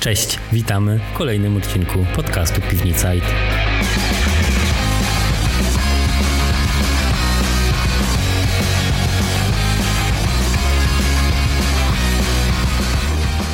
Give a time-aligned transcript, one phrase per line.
[0.00, 3.24] Cześć, witamy w kolejnym odcinku podcastu Piwnica IT.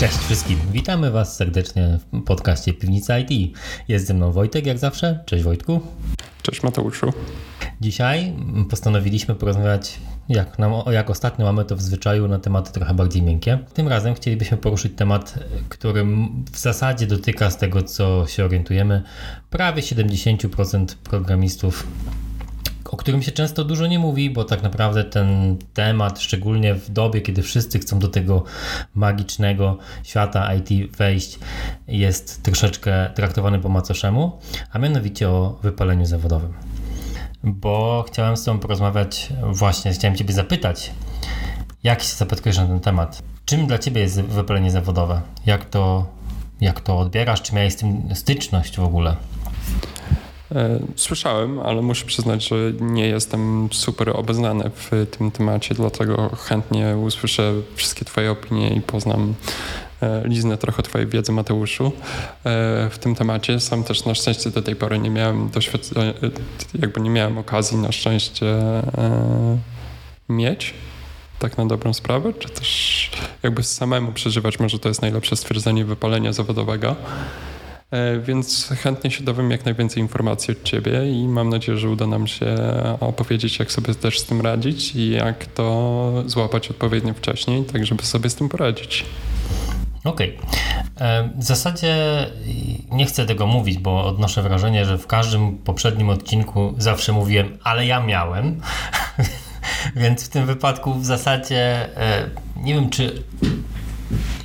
[0.01, 3.57] Cześć wszystkim, witamy Was serdecznie w podcaście Piwnica IT.
[3.89, 5.19] Jest ze mną Wojtek jak zawsze.
[5.27, 5.81] Cześć Wojtku.
[6.43, 7.13] Cześć Mateuszu.
[7.81, 8.33] Dzisiaj
[8.71, 9.99] postanowiliśmy porozmawiać,
[10.29, 13.59] jak, nam, jak ostatnio mamy to w zwyczaju, na tematy trochę bardziej miękkie.
[13.75, 15.39] Tym razem chcielibyśmy poruszyć temat,
[15.69, 16.07] który
[16.53, 19.03] w zasadzie dotyka z tego, co się orientujemy,
[19.51, 21.87] prawie 70% programistów
[22.95, 27.21] o którym się często dużo nie mówi, bo tak naprawdę ten temat, szczególnie w dobie,
[27.21, 28.45] kiedy wszyscy chcą do tego
[28.95, 31.39] magicznego świata IT wejść,
[31.89, 34.39] jest troszeczkę traktowany po macoszemu,
[34.73, 36.74] a mianowicie o wypaleniu zawodowym.
[37.47, 40.91] Bo chciałem z Tobą porozmawiać, właśnie chciałem Ciebie zapytać,
[41.83, 43.23] jak się zapatrujesz na ten temat?
[43.45, 45.21] Czym dla Ciebie jest wypalenie zawodowe?
[45.47, 46.07] Jak to,
[46.61, 47.43] jak to odbierasz?
[47.43, 49.17] Czy miałeś z tym styczność w ogóle?
[50.55, 56.97] E, słyszałem, ale muszę przyznać, że nie jestem super obeznany w tym temacie, dlatego chętnie
[56.97, 59.35] usłyszę wszystkie Twoje opinie i poznam
[60.25, 61.91] liznę trochę Twojej wiedzy, Mateuszu, e,
[62.91, 63.61] w tym temacie.
[63.61, 66.13] Sam też na szczęście do tej pory nie miałem doświadczenia,
[66.75, 68.47] jakby nie miałem okazji na szczęście
[70.29, 70.75] mieć
[71.39, 73.11] tak na dobrą sprawę, czy też
[73.43, 76.97] jakby samemu przeżywać, może to jest najlepsze stwierdzenie wypalenia zawodowego.
[77.91, 82.07] E, więc chętnie się dowiem jak najwięcej informacji od Ciebie i mam nadzieję, że uda
[82.07, 82.57] nam się
[83.01, 88.03] opowiedzieć, jak sobie też z tym radzić i jak to złapać odpowiednio wcześniej, tak żeby
[88.03, 89.05] sobie z tym poradzić.
[90.05, 90.39] Okej.
[90.39, 91.09] Okay.
[91.09, 91.97] E, w zasadzie
[92.91, 97.87] nie chcę tego mówić, bo odnoszę wrażenie, że w każdym poprzednim odcinku zawsze mówiłem, ale
[97.87, 98.61] ja miałem.
[99.97, 103.23] Więc w tym wypadku w zasadzie e, nie wiem, czy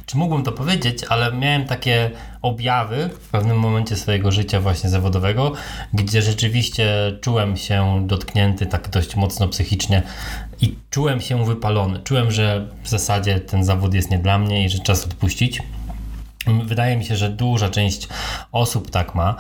[0.10, 5.52] czy mógłbym to powiedzieć, ale miałem takie objawy w pewnym momencie swojego życia właśnie zawodowego,
[5.94, 6.88] gdzie rzeczywiście
[7.22, 10.04] czułem się dotknięty tak dość mocno psychicznie
[10.62, 12.00] i czułem się wypalony.
[12.04, 15.62] Czułem, że w zasadzie ten zawód jest nie dla mnie i że czas odpuścić.
[16.64, 18.08] Wydaje mi się, że duża część
[18.52, 19.36] osób tak ma.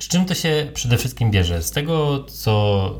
[0.00, 1.62] Z czym to się przede wszystkim bierze?
[1.62, 2.94] Z tego, co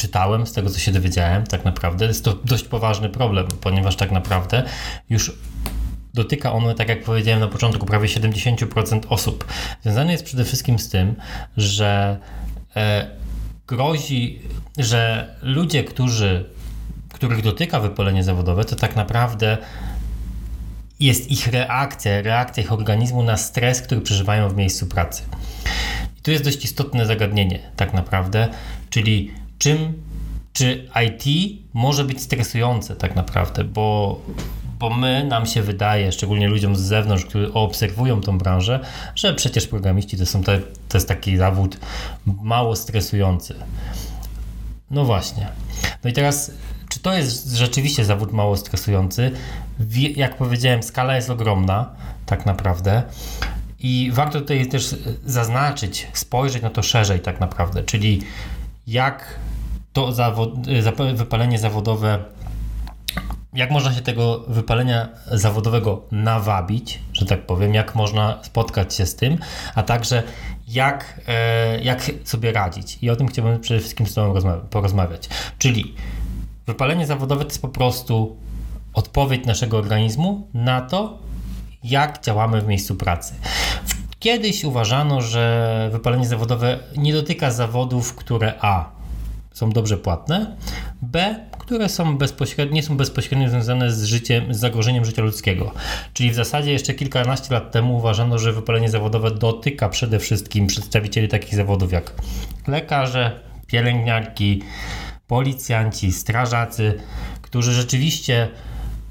[0.00, 4.10] czytałem, z tego co się dowiedziałem, tak naprawdę jest to dość poważny problem, ponieważ tak
[4.12, 4.62] naprawdę
[5.10, 5.32] już
[6.14, 9.44] dotyka ono, tak jak powiedziałem na początku, prawie 70% osób.
[9.82, 11.14] Związane jest przede wszystkim z tym,
[11.56, 12.18] że
[12.76, 13.10] e,
[13.66, 14.42] grozi,
[14.78, 16.44] że ludzie, którzy,
[17.12, 19.58] których dotyka wypalenie zawodowe, to tak naprawdę
[21.00, 25.22] jest ich reakcja, reakcja ich organizmu na stres, który przeżywają w miejscu pracy.
[26.18, 28.48] I tu jest dość istotne zagadnienie, tak naprawdę,
[28.90, 30.02] czyli czym,
[30.52, 34.20] czy IT może być stresujące tak naprawdę, bo,
[34.78, 38.80] bo my, nam się wydaje, szczególnie ludziom z zewnątrz, którzy obserwują tą branżę,
[39.14, 41.78] że przecież programiści to, są te, to jest taki zawód
[42.42, 43.54] mało stresujący.
[44.90, 45.48] No właśnie.
[46.04, 46.52] No i teraz,
[46.88, 49.30] czy to jest rzeczywiście zawód mało stresujący?
[50.16, 51.90] Jak powiedziałem, skala jest ogromna,
[52.26, 53.02] tak naprawdę.
[53.80, 58.22] I warto tutaj też zaznaczyć, spojrzeć na to szerzej, tak naprawdę, czyli
[58.86, 59.40] jak
[59.92, 60.54] to zawod,
[61.14, 62.24] wypalenie zawodowe,
[63.52, 69.16] jak można się tego wypalenia zawodowego nawabić, że tak powiem, jak można spotkać się z
[69.16, 69.38] tym,
[69.74, 70.22] a także
[70.68, 72.98] jak, e, jak sobie radzić.
[73.02, 75.28] I o tym chciałbym przede wszystkim z Tobą porozmawiać.
[75.58, 75.94] Czyli
[76.66, 78.36] wypalenie zawodowe to jest po prostu
[78.94, 81.18] odpowiedź naszego organizmu na to,
[81.84, 83.34] jak działamy w miejscu pracy.
[84.18, 88.99] Kiedyś uważano, że wypalenie zawodowe nie dotyka zawodów, które A
[89.60, 90.56] są dobrze płatne,
[91.02, 92.18] B, które są
[92.70, 95.72] nie są bezpośrednio związane z życiem, z zagrożeniem życia ludzkiego.
[96.12, 101.28] Czyli w zasadzie jeszcze kilkanaście lat temu uważano, że wypalenie zawodowe dotyka przede wszystkim przedstawicieli
[101.28, 102.12] takich zawodów jak
[102.68, 104.62] lekarze, pielęgniarki,
[105.26, 106.94] policjanci, strażacy,
[107.42, 108.48] którzy rzeczywiście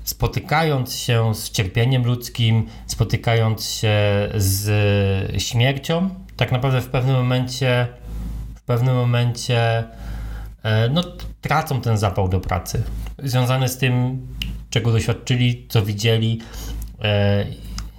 [0.04, 3.98] spotykając się z cierpieniem ludzkim, spotykając się
[4.36, 7.88] z śmiercią, tak naprawdę w pewnym momencie
[8.56, 9.84] w pewnym momencie
[10.92, 11.04] no,
[11.42, 12.84] tracą ten zapał do pracy.
[13.24, 14.22] Związany z tym,
[14.70, 16.42] czego doświadczyli, co widzieli.
[17.02, 17.46] E,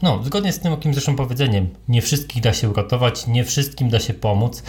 [0.02, 4.00] no, zgodnie z tym jakim zresztą powiedzeniem, nie wszystkich da się uratować, nie wszystkim da
[4.00, 4.62] się pomóc.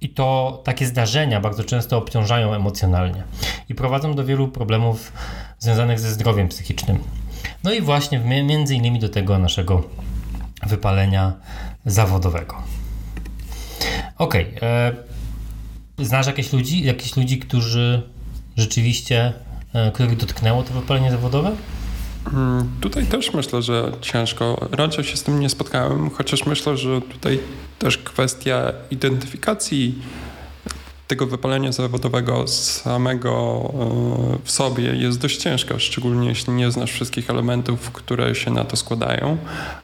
[0.00, 3.22] I to takie zdarzenia bardzo często obciążają emocjonalnie
[3.68, 5.12] i prowadzą do wielu problemów
[5.58, 6.98] związanych ze zdrowiem psychicznym.
[7.64, 9.82] No i właśnie między innymi do tego naszego
[10.66, 11.32] wypalenia
[11.86, 12.56] zawodowego.
[14.18, 14.56] Okej.
[14.56, 15.15] Okay, e,
[15.98, 18.02] Znasz jakieś ludzi, jakieś ludzi, którzy
[18.56, 19.32] rzeczywiście,
[19.72, 21.56] e, których dotknęło to wypalenie zawodowe?
[22.32, 24.68] Mm, tutaj też myślę, że ciężko.
[24.72, 27.40] Raczej się z tym nie spotkałem, chociaż myślę, że tutaj
[27.78, 29.98] też kwestia identyfikacji
[31.06, 37.30] tego wypalenia zawodowego samego e, w sobie jest dość ciężka, szczególnie jeśli nie znasz wszystkich
[37.30, 39.36] elementów, które się na to składają,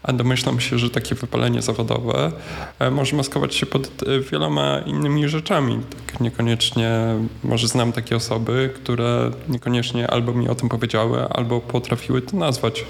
[0.03, 2.33] a domyślam się, że takie wypalenie zawodowe
[2.79, 5.81] e, może maskować się pod e, wieloma innymi rzeczami.
[6.07, 6.91] Tak niekoniecznie,
[7.45, 12.85] może znam takie osoby, które niekoniecznie albo mi o tym powiedziały, albo potrafiły to nazwać.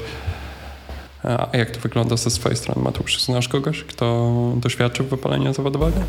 [1.24, 3.22] A jak to wygląda ze swojej strony, Mateusz?
[3.22, 6.00] Znasz kogoś, kto doświadczył wypalenia zawodowego?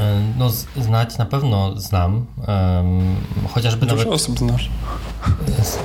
[0.00, 2.26] E, no, znać na pewno znam.
[2.48, 3.16] Um,
[3.48, 4.12] chociażby Dużo nawet...
[4.12, 4.70] osób znasz.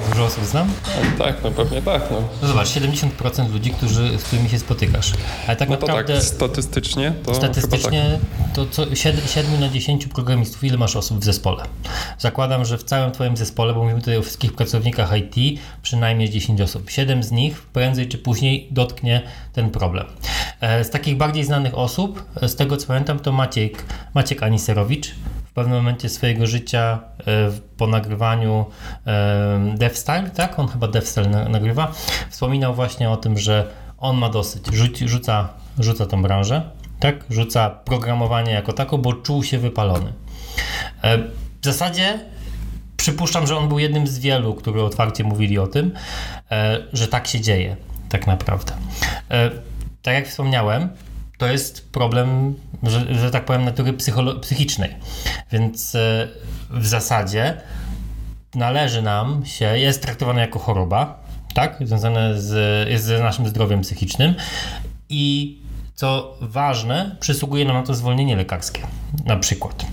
[0.09, 0.67] Dużo osób znam?
[0.67, 2.01] No, tak, no pewnie tak.
[2.11, 2.17] No.
[2.41, 5.13] no zobacz, 70% ludzi, którzy, z którymi się spotykasz.
[5.47, 6.13] Ale tak no naprawdę...
[6.13, 8.53] tak, statystycznie to Statystycznie tak.
[8.53, 11.63] to co, 7, 7 na 10 programistów, ile masz osób w zespole?
[12.19, 16.61] Zakładam, że w całym twoim zespole, bo mówimy tutaj o wszystkich pracownikach IT, przynajmniej 10
[16.61, 16.89] osób.
[16.89, 19.21] 7 z nich prędzej czy później dotknie
[19.53, 20.05] ten problem.
[20.61, 25.15] E, z takich bardziej znanych osób, e, z tego co pamiętam, to Maciek, Maciek Aniserowicz,
[25.45, 28.65] w pewnym momencie swojego życia e, po nagrywaniu
[29.75, 30.59] DevStyle, tak?
[30.59, 31.91] On chyba DevStyle nagrywa,
[32.29, 34.67] wspominał właśnie o tym, że on ma dosyć,
[35.05, 36.61] rzuca, rzuca tą branżę,
[36.99, 37.15] tak?
[37.29, 40.13] Rzuca programowanie jako tako, bo czuł się wypalony.
[41.61, 42.19] W zasadzie
[42.97, 45.91] przypuszczam, że on był jednym z wielu, którzy otwarcie mówili o tym,
[46.93, 47.75] że tak się dzieje
[48.09, 48.73] tak naprawdę.
[49.31, 49.51] E,
[50.01, 50.89] tak jak wspomniałem,
[51.37, 53.93] to jest problem, że, że tak powiem, natury
[54.41, 54.95] psychicznej.
[55.51, 56.27] Więc e,
[56.69, 57.61] w zasadzie
[58.55, 61.23] należy nam się, jest traktowane jako choroba,
[61.53, 64.35] tak, związane z, jest z naszym zdrowiem psychicznym
[65.09, 65.57] i
[65.95, 68.81] co ważne, przysługuje nam na to zwolnienie lekarskie,
[69.25, 69.85] na przykład.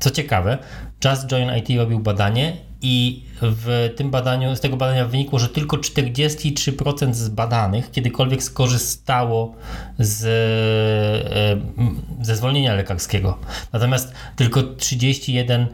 [0.00, 0.58] Co ciekawe,
[1.04, 5.76] Just Join IT robił badanie i w tym badaniu, z tego badania wynikło, że tylko
[5.76, 9.54] 43% z badanych kiedykolwiek skorzystało
[9.98, 10.24] z,
[12.20, 13.38] e, ze zwolnienia lekarskiego.
[13.72, 15.66] Natomiast tylko 31%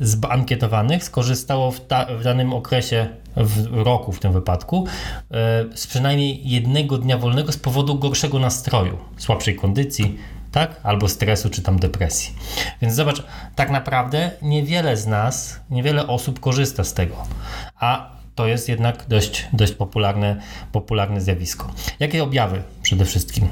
[0.00, 4.86] z ankietowanych skorzystało w, ta, w danym okresie w roku w tym wypadku
[5.30, 10.18] e, z przynajmniej jednego dnia wolnego z powodu gorszego nastroju, słabszej kondycji,
[10.56, 10.80] tak?
[10.82, 12.34] Albo stresu, czy tam depresji.
[12.82, 13.22] Więc zobacz,
[13.54, 17.16] tak naprawdę niewiele z nas, niewiele osób korzysta z tego,
[17.80, 20.36] a to jest jednak dość, dość popularne,
[20.72, 21.72] popularne zjawisko.
[22.00, 23.48] Jakie objawy przede wszystkim?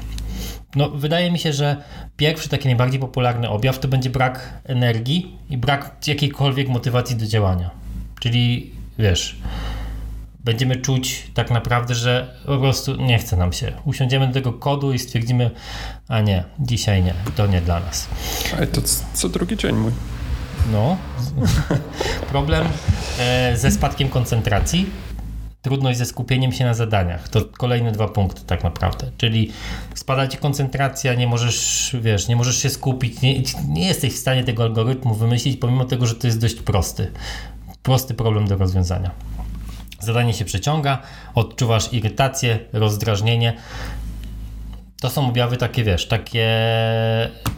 [0.75, 1.75] No, wydaje mi się, że
[2.17, 7.69] pierwszy taki najbardziej popularny objaw to będzie brak energii i brak jakiejkolwiek motywacji do działania.
[8.19, 9.35] Czyli wiesz,
[10.45, 13.71] będziemy czuć tak naprawdę, że po prostu nie chce nam się.
[13.85, 15.51] Usiądziemy do tego kodu i stwierdzimy,
[16.07, 18.07] a nie, dzisiaj nie, to nie dla nas.
[18.57, 18.81] Ale to
[19.13, 19.91] co drugi dzień mój.
[20.71, 20.97] No.
[22.31, 22.67] Problem
[23.19, 24.89] e, ze spadkiem koncentracji,
[25.61, 27.29] trudność ze skupieniem się na zadaniach.
[27.29, 29.11] To kolejne dwa punkty tak naprawdę.
[29.17, 29.51] Czyli
[29.95, 34.43] spada ci koncentracja, nie możesz, wiesz, nie możesz się skupić, nie, nie jesteś w stanie
[34.43, 37.11] tego algorytmu wymyślić, pomimo tego, że to jest dość prosty.
[37.83, 39.11] Prosty problem do rozwiązania.
[39.99, 41.01] Zadanie się przeciąga,
[41.35, 43.53] odczuwasz irytację, rozdrażnienie.
[45.05, 46.47] To są objawy takie, wiesz, takie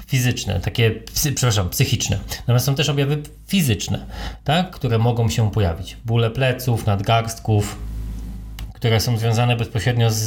[0.08, 2.20] fizyczne, takie, psy, przepraszam, psychiczne.
[2.40, 4.06] Natomiast są też objawy fizyczne,
[4.44, 5.98] tak, które mogą się pojawić.
[6.06, 7.80] Bóle pleców, nadgarstków,
[8.74, 10.18] które są związane bezpośrednio z,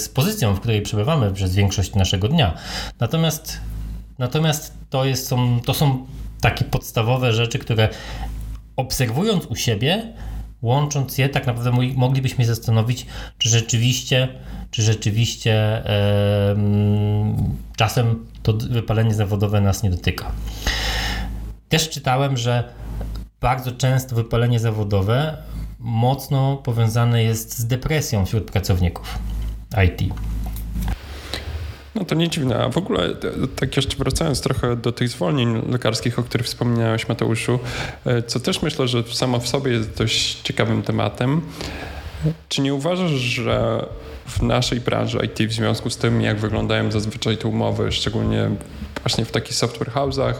[0.00, 2.54] z pozycją, w której przebywamy przez większość naszego dnia.
[3.00, 3.60] Natomiast,
[4.18, 6.06] natomiast to, jest, są, to są
[6.40, 7.88] takie podstawowe rzeczy, które
[8.76, 10.12] obserwując u siebie,
[10.62, 13.06] łącząc je, tak naprawdę moglibyśmy zastanowić,
[13.38, 14.28] czy rzeczywiście,
[14.70, 15.54] czy rzeczywiście
[15.86, 16.56] e,
[17.76, 20.32] czasem to wypalenie zawodowe nas nie dotyka.
[21.68, 22.72] Też czytałem, że
[23.40, 25.36] bardzo często wypalenie zawodowe
[25.78, 29.18] mocno powiązane jest z depresją wśród pracowników
[29.86, 30.14] IT.
[31.94, 32.64] No to nie dziwne.
[32.64, 33.14] A w ogóle, e,
[33.56, 37.58] tak jeszcze wracając trochę do tych zwolnień lekarskich, o których wspomniałeś, Mateuszu,
[38.06, 41.40] e, co też myślę, że samo w sobie jest dość ciekawym tematem.
[42.48, 43.86] Czy nie uważasz, że
[44.26, 48.50] w naszej branży IT, w związku z tym, jak wyglądają zazwyczaj te umowy, szczególnie
[49.02, 50.34] właśnie w takich software house'ach,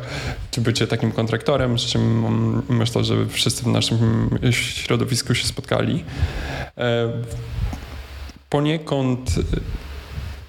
[0.50, 6.04] czy bycie takim kontraktorem, z czym myślę, że wszyscy w naszym środowisku się spotkali,
[6.78, 7.12] e,
[8.50, 9.30] poniekąd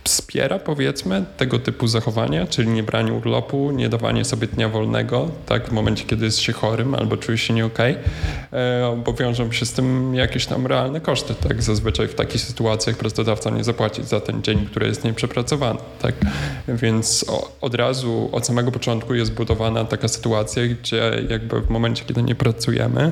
[0.03, 5.70] wspiera, powiedzmy, tego typu zachowania, czyli nie branie urlopu, nie dawanie sobie dnia wolnego, tak,
[5.70, 7.96] w momencie, kiedy jest się chorym albo czuje się nie okay,
[9.05, 13.50] bo wiążą się z tym jakieś tam realne koszty, tak, zazwyczaj w takich sytuacjach pracodawca
[13.50, 16.15] nie zapłaci za ten dzień, który jest nieprzepracowany, tak,
[16.67, 17.25] więc
[17.62, 22.36] od razu, od samego początku jest budowana taka sytuacja, gdzie jakby w momencie, kiedy nie
[22.36, 23.12] pracujemy,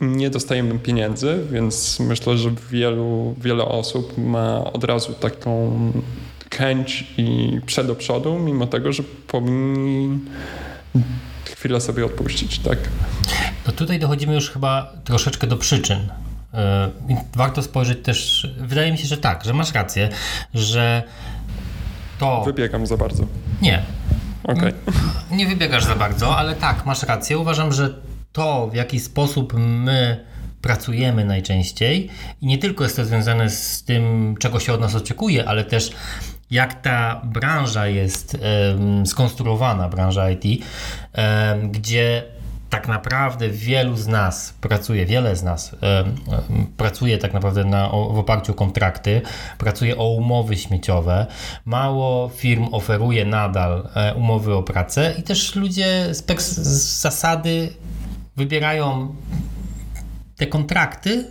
[0.00, 5.72] nie dostajemy pieniędzy, więc myślę, że wielu, wiele osób ma od razu taką
[6.54, 10.20] chęć i przed do przodu, mimo tego, że powinni
[11.44, 12.78] chwilę sobie odpuścić, tak?
[13.66, 16.08] No tutaj dochodzimy już chyba troszeczkę do przyczyn.
[16.54, 16.90] E,
[17.34, 20.08] warto spojrzeć też, wydaje mi się, że tak, że masz rację,
[20.54, 21.02] że
[22.18, 22.42] to...
[22.44, 23.24] Wybiegam za bardzo.
[23.62, 23.82] Nie.
[24.44, 24.72] Okay.
[25.30, 27.38] Nie wybiegasz za bardzo, ale tak, masz rację.
[27.38, 27.94] Uważam, że
[28.34, 30.24] to, w jaki sposób my
[30.62, 32.10] pracujemy najczęściej
[32.40, 35.90] i nie tylko jest to związane z tym, czego się od nas oczekuje, ale też
[36.50, 38.38] jak ta branża jest
[39.04, 40.64] skonstruowana, branża IT,
[41.70, 42.22] gdzie
[42.70, 45.76] tak naprawdę wielu z nas pracuje, wiele z nas
[46.76, 49.22] pracuje tak naprawdę na, o, w oparciu o kontrakty,
[49.58, 51.26] pracuje o umowy śmieciowe.
[51.64, 57.72] Mało firm oferuje nadal e, umowy o pracę i też ludzie z, z zasady
[58.36, 59.14] wybierają
[60.36, 61.24] te kontrakty,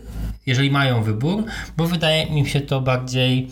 [0.45, 1.43] jeżeli mają wybór,
[1.77, 3.49] bo wydaje mi się to bardziej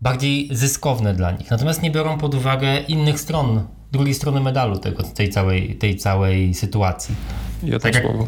[0.00, 1.50] bardziej zyskowne dla nich.
[1.50, 6.54] Natomiast nie biorą pod uwagę innych stron, drugiej strony medalu tego, tej, całej, tej całej
[6.54, 7.14] sytuacji.
[7.62, 8.04] Ja tak jak...
[8.04, 8.26] słowo.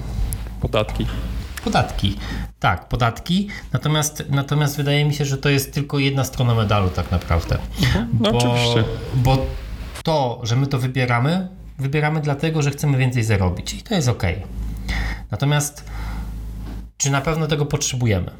[0.61, 1.07] Podatki.
[1.65, 2.17] Podatki.
[2.61, 3.49] Tak, podatki.
[3.73, 7.59] Natomiast, natomiast wydaje mi się, że to jest tylko jedna strona medalu tak naprawdę.
[7.83, 8.85] Mhm, no bo, oczywiście.
[9.15, 9.47] Bo
[10.03, 11.49] to, że my to wybieramy,
[11.83, 14.23] wybieramy dlatego, że chcemy więcej zarobić i to jest ok.
[15.31, 15.85] Natomiast
[16.97, 18.31] czy na pewno tego potrzebujemy?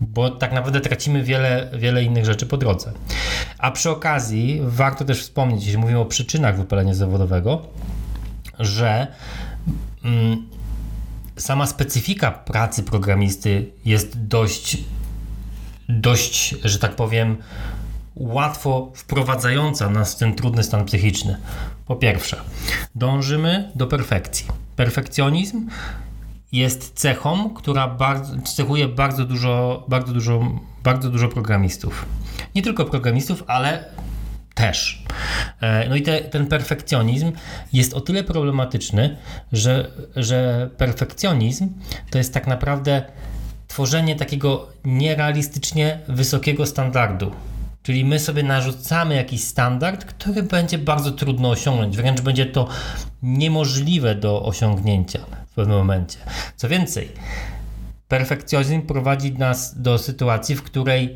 [0.00, 2.92] Bo tak naprawdę tracimy wiele, wiele innych rzeczy po drodze.
[3.58, 7.66] A przy okazji warto też wspomnieć, jeśli mówimy o przyczynach wypalenia zawodowego,
[8.58, 9.06] że
[10.04, 10.48] mm,
[11.36, 14.78] sama specyfika pracy programisty jest dość,
[15.88, 17.36] dość, że tak powiem,
[18.16, 21.36] łatwo wprowadzająca nas w ten trudny stan psychiczny.
[21.86, 22.36] Po pierwsze,
[22.94, 24.46] dążymy do perfekcji.
[24.76, 25.68] Perfekcjonizm
[26.52, 32.06] jest cechą, która bardzo, cechuje bardzo dużo, bardzo, dużo, bardzo dużo programistów.
[32.54, 33.84] Nie tylko programistów, ale
[34.54, 35.02] też.
[35.60, 37.32] E, no i te, ten perfekcjonizm
[37.72, 39.16] jest o tyle problematyczny,
[39.52, 41.68] że, że perfekcjonizm
[42.10, 43.02] to jest tak naprawdę
[43.68, 47.32] tworzenie takiego nierealistycznie wysokiego standardu.
[47.86, 52.68] Czyli my sobie narzucamy jakiś standard, który będzie bardzo trudno osiągnąć, wręcz będzie to
[53.22, 56.18] niemożliwe do osiągnięcia w pewnym momencie.
[56.56, 57.08] Co więcej,
[58.08, 61.14] perfekcjonizm prowadzi nas do sytuacji, w której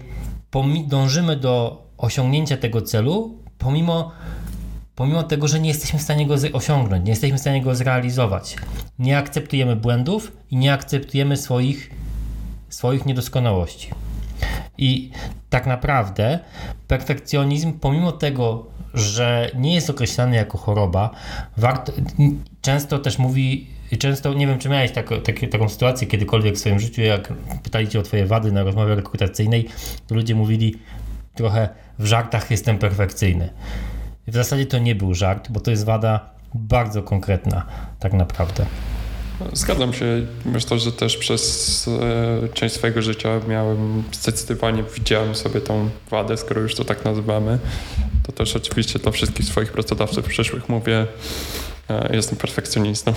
[0.86, 4.12] dążymy do osiągnięcia tego celu, pomimo,
[4.94, 8.56] pomimo tego, że nie jesteśmy w stanie go osiągnąć, nie jesteśmy w stanie go zrealizować.
[8.98, 11.90] Nie akceptujemy błędów i nie akceptujemy swoich,
[12.68, 13.90] swoich niedoskonałości.
[14.78, 15.10] I
[15.50, 16.38] tak naprawdę
[16.88, 21.10] perfekcjonizm, pomimo tego, że nie jest określany jako choroba,
[22.62, 23.66] często też mówi,
[23.98, 27.32] często, nie wiem, czy miałeś tak, tak, taką sytuację kiedykolwiek w swoim życiu, jak
[27.62, 29.68] pytali cię o twoje wady na rozmowie rekrutacyjnej,
[30.06, 30.78] to ludzie mówili
[31.34, 31.68] trochę
[31.98, 33.50] w żartach jestem perfekcyjny.
[34.26, 37.66] W zasadzie to nie był żart, bo to jest wada bardzo konkretna,
[37.98, 38.66] tak naprawdę.
[39.52, 40.26] Zgadzam się.
[40.44, 46.60] Myślę, że też przez e, część swojego życia miałem zdecydowanie, widziałem sobie tą wadę, skoro
[46.60, 47.58] już to tak nazywamy.
[48.26, 51.06] To też oczywiście dla wszystkich swoich pracodawców przyszłych mówię,
[51.90, 53.14] e, jestem perfekcjonistą.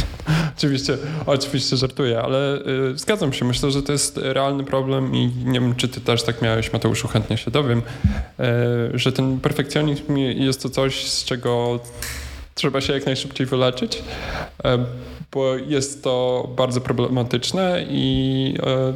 [0.58, 2.62] oczywiście, oczywiście żartuję, ale e,
[2.94, 3.44] zgadzam się.
[3.44, 7.08] Myślę, że to jest realny problem i nie wiem, czy ty też tak miałeś, Mateuszu,
[7.08, 7.82] chętnie się dowiem,
[8.94, 11.80] że ten perfekcjonizm jest to coś, z czego
[12.56, 14.02] trzeba się jak najszybciej wyleczyć
[15.36, 18.94] bo jest to bardzo problematyczne i e,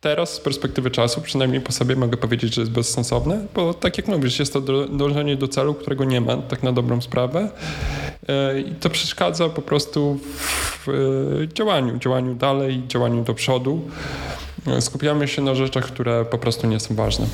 [0.00, 4.08] teraz z perspektywy czasu, przynajmniej po sobie mogę powiedzieć, że jest bezsensowne, bo tak jak
[4.08, 7.50] mówisz, jest to dążenie do celu, którego nie ma, tak na dobrą sprawę
[8.28, 13.80] e, i to przeszkadza po prostu w e, działaniu, działaniu dalej, działaniu do przodu.
[14.80, 17.26] Skupiamy się na rzeczach, które po prostu nie są ważne.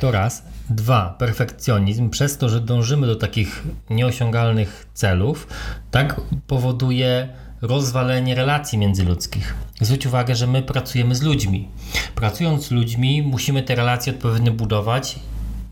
[0.00, 0.42] To raz.
[0.70, 5.48] Dwa, perfekcjonizm, przez to, że dążymy do takich nieosiągalnych celów,
[5.90, 7.28] tak powoduje
[7.62, 9.54] rozwalenie relacji międzyludzkich.
[9.80, 11.68] Zwróć uwagę, że my pracujemy z ludźmi.
[12.14, 15.18] Pracując z ludźmi, musimy te relacje odpowiednio budować,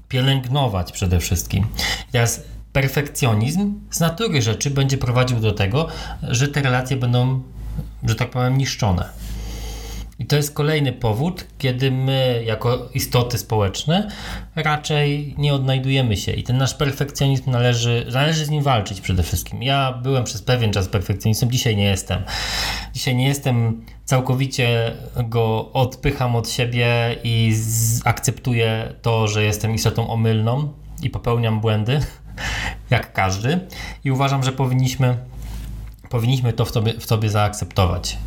[0.09, 1.66] pielęgnować przede wszystkim.
[2.12, 5.88] Teraz perfekcjonizm z natury rzeczy będzie prowadził do tego,
[6.23, 7.43] że te relacje będą,
[8.02, 9.09] że tak powiem, niszczone.
[10.18, 14.09] I to jest kolejny powód, kiedy my, jako istoty społeczne,
[14.56, 16.33] raczej nie odnajdujemy się.
[16.33, 19.62] I ten nasz perfekcjonizm należy, należy z nim walczyć przede wszystkim.
[19.62, 22.23] Ja byłem przez pewien czas perfekcjonistą, dzisiaj nie jestem.
[22.92, 24.92] Dzisiaj nie jestem, całkowicie
[25.28, 27.54] go odpycham od siebie i
[28.04, 32.00] akceptuję to, że jestem istotą omylną i popełniam błędy,
[32.90, 33.61] jak każdy.
[34.04, 35.16] I uważam, że powinniśmy
[36.09, 38.18] powinniśmy to w sobie, w sobie zaakceptować.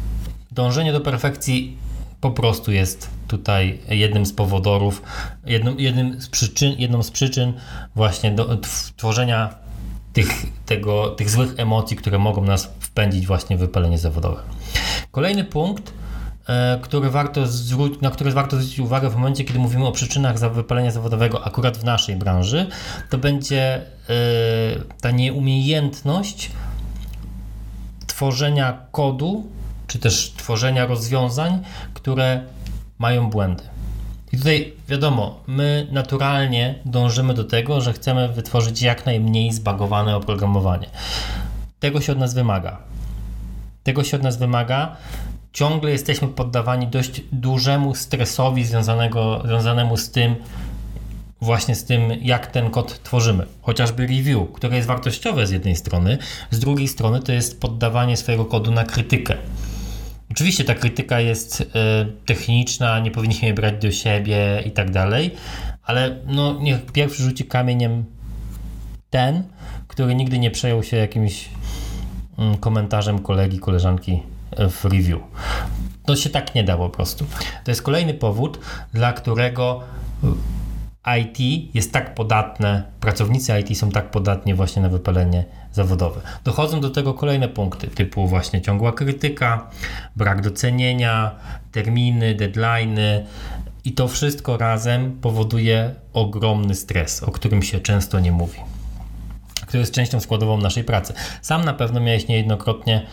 [0.57, 1.77] Dążenie do perfekcji
[2.21, 5.01] po prostu jest tutaj jednym z powodorów,
[5.45, 7.53] jedną, jednym z przyczyn, jedną z przyczyn
[7.95, 8.57] właśnie do
[8.97, 9.55] tworzenia
[10.13, 14.41] tych, tego, tych złych emocji, które mogą nas wpędzić właśnie w wypalenie zawodowe.
[15.11, 15.93] Kolejny punkt,
[16.47, 17.41] e, który warto
[18.01, 21.77] na który warto zwrócić uwagę w momencie, kiedy mówimy o przyczynach za wypalenia zawodowego akurat
[21.77, 22.67] w naszej branży,
[23.09, 23.81] to będzie e,
[25.01, 26.51] ta nieumiejętność
[28.07, 29.56] tworzenia kodu,
[29.88, 31.63] czy też tworzenia rozwiązań,
[31.94, 32.41] które
[33.00, 33.63] mają błędy.
[34.32, 40.88] I tutaj wiadomo, my naturalnie dążymy do tego, że chcemy wytworzyć jak najmniej zbagowane oprogramowanie.
[41.79, 42.77] Tego się od nas wymaga.
[43.84, 44.96] Tego się od nas wymaga.
[45.53, 50.36] Ciągle jesteśmy poddawani dość dużemu stresowi związanego, związanemu z tym,
[51.41, 53.46] właśnie z tym, jak ten kod tworzymy.
[53.62, 56.17] Chociażby review, które jest wartościowe z jednej strony,
[56.51, 59.38] z drugiej strony to jest poddawanie swojego kodu na krytykę.
[60.31, 61.65] Oczywiście ta krytyka jest y,
[62.25, 65.36] techniczna, nie powinniśmy jej brać do siebie i tak dalej,
[65.84, 68.05] ale no, niech pierwszy rzuci kamieniem
[69.10, 69.43] ten,
[69.88, 74.22] który nigdy nie przejął się jakimś y, komentarzem kolegi, koleżanki
[74.69, 75.19] w review.
[76.05, 77.25] To się tak nie da po prostu.
[77.63, 78.60] To jest kolejny powód,
[78.93, 79.84] dla którego
[81.19, 86.21] IT jest tak podatne, pracownicy IT są tak podatni właśnie na wypalenie zawodowe.
[86.43, 89.69] Dochodzą do tego kolejne punkty, typu właśnie ciągła krytyka,
[90.15, 91.35] brak docenienia,
[91.71, 93.21] terminy, deadlines
[93.85, 98.59] i to wszystko razem powoduje ogromny stres, o którym się często nie mówi,
[99.67, 101.13] który jest częścią składową naszej pracy.
[101.41, 103.05] Sam na pewno miałeś niejednokrotnie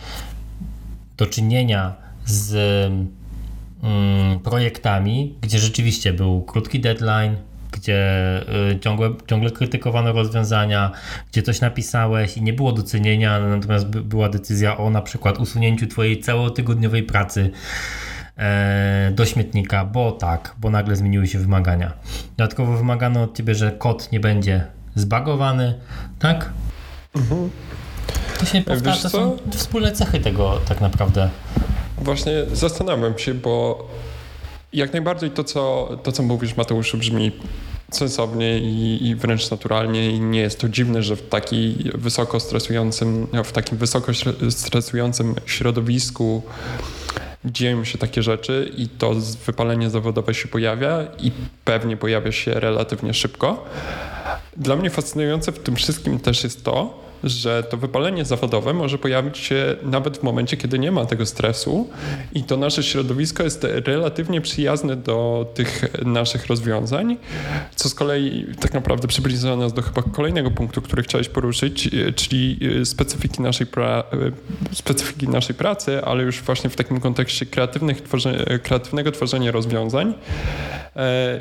[1.17, 1.93] do czynienia
[2.25, 2.55] z
[3.83, 7.35] mm, projektami, gdzie rzeczywiście był krótki deadline,
[7.75, 8.41] gdzie
[8.71, 10.91] y, ciągle, ciągle krytykowano rozwiązania,
[11.31, 16.19] gdzie coś napisałeś i nie było docenienia, natomiast była decyzja o na przykład usunięciu Twojej
[16.19, 17.51] całotygodniowej pracy
[18.37, 21.93] e, do śmietnika, bo tak, bo nagle zmieniły się wymagania.
[22.37, 25.73] Dodatkowo wymagano od Ciebie, że kod nie będzie zbagowany,
[26.19, 26.49] tak?
[27.15, 27.49] Mhm.
[28.39, 31.29] To się powtarza, to są wspólne cechy tego tak naprawdę.
[31.97, 33.87] Właśnie zastanawiam się, bo
[34.73, 37.31] jak najbardziej to, co, to, co mówisz, Mateuszu, brzmi
[37.91, 43.27] sensownie i, i, wręcz naturalnie i nie jest to dziwne, że w, taki wysoko stresującym,
[43.43, 44.11] w takim wysoko
[44.49, 46.43] stresującym środowisku
[47.45, 49.13] dzieją się takie rzeczy i to
[49.45, 51.31] wypalenie zawodowe się pojawia i
[51.65, 53.65] pewnie pojawia się relatywnie szybko.
[54.57, 59.37] Dla mnie fascynujące w tym wszystkim też jest to, że to wypalenie zawodowe może pojawić
[59.37, 61.89] się nawet w momencie, kiedy nie ma tego stresu
[62.33, 67.17] i to nasze środowisko jest relatywnie przyjazne do tych naszych rozwiązań,
[67.75, 72.59] co z kolei tak naprawdę przybliża nas do chyba kolejnego punktu, który chciałeś poruszyć, czyli
[72.85, 74.03] specyfiki naszej, pra
[74.71, 80.13] specyfiki naszej pracy, ale już właśnie w takim kontekście kreatywnych tworzenia, kreatywnego tworzenia rozwiązań.
[80.95, 81.39] E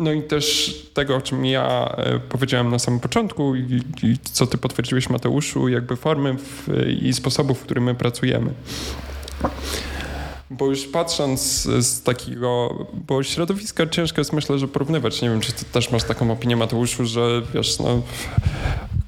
[0.00, 4.46] no i też tego, o czym ja e, powiedziałem na samym początku i, i co
[4.46, 6.68] ty potwierdziłeś Mateuszu, jakby formy w,
[7.02, 8.50] i sposobów, w którym my pracujemy.
[10.50, 15.22] Bo już patrząc z takiego, bo środowiska ciężko jest myślę, że porównywać.
[15.22, 18.02] Nie wiem, czy ty też masz taką opinię Mateuszu, że wiesz, no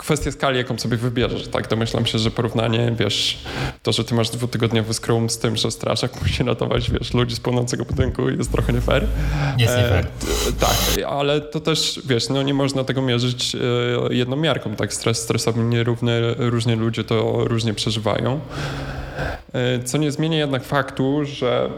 [0.02, 1.68] kwestia skali, jaką sobie wybierzesz, tak?
[1.68, 3.38] Domyślam się, że porównanie, wiesz,
[3.82, 7.40] to, że ty masz dwutygodniowy scrum z tym, że strażak musi ratować, wiesz, ludzi z
[7.40, 9.06] płonącego budynku jest trochę nie fair.
[9.58, 10.06] Jest nie fair.
[10.48, 14.94] E, tak, ale to też, wiesz, no nie można tego mierzyć e, jedną miarką, tak?
[14.94, 18.40] Stres stresowy nierówny, różni ludzie to różnie przeżywają.
[19.52, 21.70] E, co nie zmienia jednak faktu, że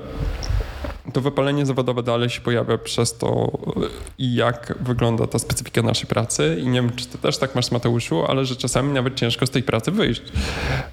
[1.12, 3.58] to wypalenie zawodowe dalej się pojawia przez to,
[4.18, 6.56] jak wygląda ta specyfika naszej pracy.
[6.60, 9.50] I nie wiem, czy ty też tak masz, Mateuszu, ale że czasami nawet ciężko z
[9.50, 10.22] tej pracy wyjść.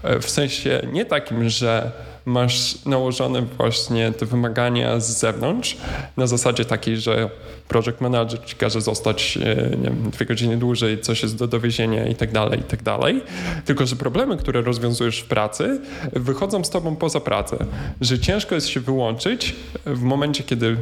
[0.03, 1.91] E, w sensie nie takim, że
[2.25, 5.77] masz nałożone właśnie te wymagania z zewnątrz
[6.17, 7.29] na zasadzie takiej, że
[7.67, 12.07] project manager ci każe zostać e, nie wiem, dwie godziny dłużej, coś jest do dowiezienia
[12.07, 13.21] i tak dalej, i tak dalej.
[13.65, 15.81] Tylko, że problemy, które rozwiązujesz w pracy,
[16.13, 17.65] wychodzą z tobą poza pracę.
[18.01, 19.55] Że ciężko jest się wyłączyć
[19.85, 20.77] w momencie, kiedy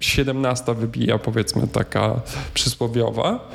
[0.00, 2.20] 17 wybija, powiedzmy taka
[2.54, 3.50] przysłowiowa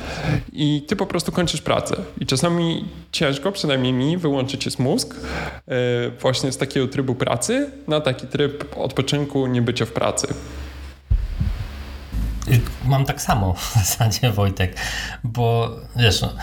[0.53, 1.95] i ty po prostu kończysz pracę.
[2.19, 5.75] I czasami ciężko, przynajmniej mi, wyłączyć jest mózg e,
[6.21, 10.27] właśnie z takiego trybu pracy na taki tryb odpoczynku, nie bycia w pracy.
[12.85, 14.75] Mam tak samo w zasadzie, Wojtek,
[15.23, 16.33] bo wiesz, no,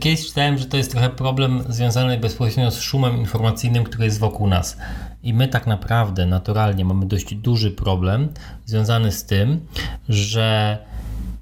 [0.00, 4.46] kiedyś czytałem, że to jest trochę problem związany bezpośrednio z szumem informacyjnym, który jest wokół
[4.46, 4.76] nas.
[5.22, 8.28] I my tak naprawdę naturalnie mamy dość duży problem
[8.66, 9.66] związany z tym,
[10.08, 10.78] że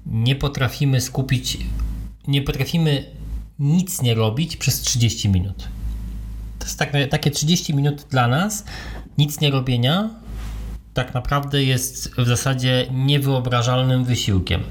[0.05, 1.57] nie potrafimy skupić,
[2.27, 3.05] nie potrafimy
[3.59, 5.67] nic nie robić przez 30 minut.
[6.59, 8.65] To jest tak, takie 30 minut dla nas,
[9.17, 10.09] nic nie robienia,
[10.93, 14.63] tak naprawdę jest w zasadzie niewyobrażalnym wysiłkiem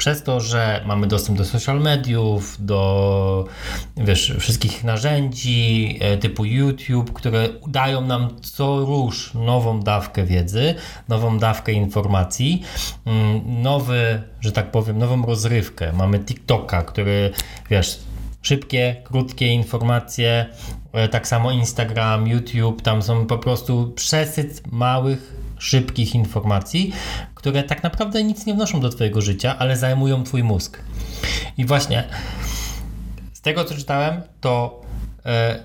[0.00, 3.44] przez to, że mamy dostęp do social mediów, do
[3.96, 10.74] wiesz, wszystkich narzędzi e, typu YouTube, które dają nam co róż nową dawkę wiedzy,
[11.08, 12.62] nową dawkę informacji,
[13.06, 15.92] mm, nowy, że tak powiem, nową rozrywkę.
[15.92, 17.30] Mamy TikToka, który
[17.70, 17.98] wiesz,
[18.42, 20.46] szybkie, krótkie informacje,
[20.92, 26.92] e, tak samo Instagram, YouTube, tam są po prostu przesyt małych szybkich informacji,
[27.34, 30.82] które tak naprawdę nic nie wnoszą do Twojego życia, ale zajmują Twój mózg.
[31.58, 32.04] I właśnie
[33.32, 34.80] z tego, co czytałem, to
[35.26, 35.58] e,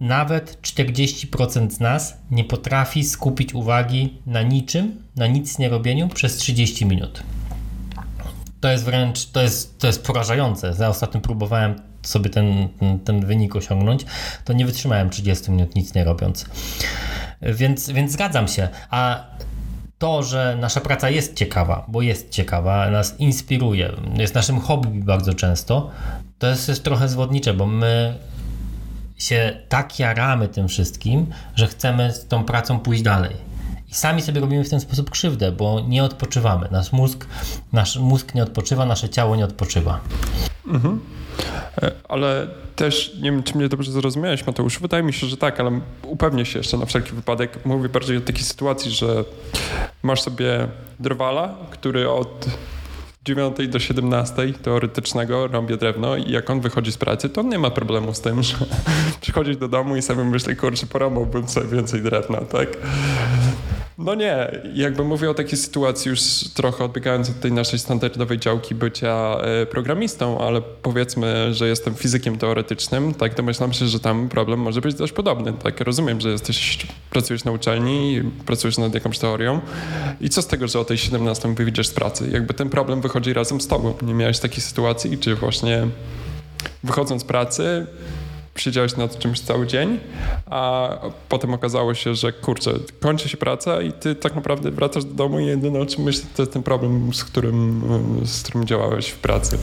[0.00, 6.36] nawet 40% z nas nie potrafi skupić uwagi na niczym, na nic nie robieniu przez
[6.36, 7.22] 30 minut.
[8.60, 10.74] To jest wręcz, to jest, to jest porażające.
[10.80, 14.04] Ja ostatnio próbowałem sobie ten, ten, ten wynik osiągnąć,
[14.44, 16.46] to nie wytrzymałem 30 minut nic nie robiąc.
[17.42, 18.68] Więc, więc zgadzam się.
[18.90, 19.24] A
[19.98, 25.34] to, że nasza praca jest ciekawa, bo jest ciekawa, nas inspiruje, jest naszym hobby bardzo
[25.34, 25.90] często,
[26.38, 28.18] to jest, jest trochę zwodnicze, bo my
[29.18, 33.36] się tak jaramy tym wszystkim, że chcemy z tą pracą pójść dalej.
[33.88, 36.68] I sami sobie robimy w ten sposób krzywdę, bo nie odpoczywamy.
[36.70, 37.26] Nasz mózg,
[37.72, 40.00] nasz mózg nie odpoczywa, nasze ciało nie odpoczywa.
[40.66, 41.00] Mhm.
[41.82, 45.60] E, ale też, nie wiem, czy mnie dobrze zrozumiałeś, Mateusz, wydaje mi się, że tak,
[45.60, 47.58] ale upewnię się jeszcze na wszelki wypadek.
[47.64, 49.24] Mówię bardziej o takiej sytuacji, że
[50.02, 50.68] masz sobie
[51.00, 52.46] drwala, który od
[53.24, 57.58] 9 do 17 teoretycznego robię drewno i jak on wychodzi z pracy, to on nie
[57.58, 58.54] ma problemu z tym, że
[59.20, 62.68] przychodzi do domu i sobie myśli, kurczę, porąbałbym sobie więcej drewna, tak?
[63.98, 66.20] No nie, jakby mówię o takiej sytuacji już
[66.54, 72.38] trochę odbiegając od tej naszej standardowej działki bycia e, programistą, ale powiedzmy, że jestem fizykiem
[72.38, 75.52] teoretycznym, tak domyślam się, że tam problem może być dość podobny.
[75.52, 79.60] Tak, rozumiem, że jesteś, pracujesz na uczelni, pracujesz nad jakąś teorią
[80.20, 82.28] i co z tego, że o tej 17 wyjdziesz z pracy?
[82.32, 83.94] Jakby ten problem wychodzi razem z tobą.
[84.02, 85.86] Nie miałeś takiej sytuacji, gdzie właśnie
[86.84, 87.86] wychodząc z pracy
[88.56, 89.98] siedziałeś nad czymś cały dzień,
[90.46, 90.90] a
[91.28, 95.40] potem okazało się, że kurczę, kończy się praca i ty tak naprawdę wracasz do domu
[95.40, 97.82] i jedyne o czym myślisz to jest ten problem, z którym,
[98.24, 99.58] z którym działałeś w pracy.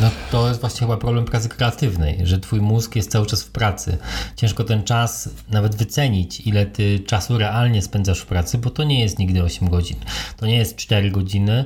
[0.00, 3.50] No to jest właśnie chyba problem pracy kreatywnej, że twój mózg jest cały czas w
[3.50, 3.98] pracy.
[4.36, 9.00] Ciężko ten czas nawet wycenić, ile ty czasu realnie spędzasz w pracy, bo to nie
[9.00, 9.96] jest nigdy 8 godzin.
[10.36, 11.64] To nie jest 4 godziny.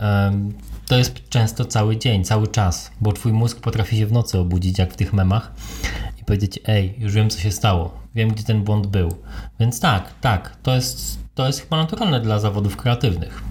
[0.00, 0.52] Um,
[0.88, 4.78] to jest często cały dzień, cały czas, bo twój mózg potrafi się w nocy obudzić,
[4.78, 5.52] jak w tych memach,
[6.28, 9.08] powiedzieć: Ej, już wiem, co się stało, wiem, gdzie ten błąd był.
[9.60, 13.42] Więc tak, tak, to jest, to jest chyba naturalne dla zawodów kreatywnych.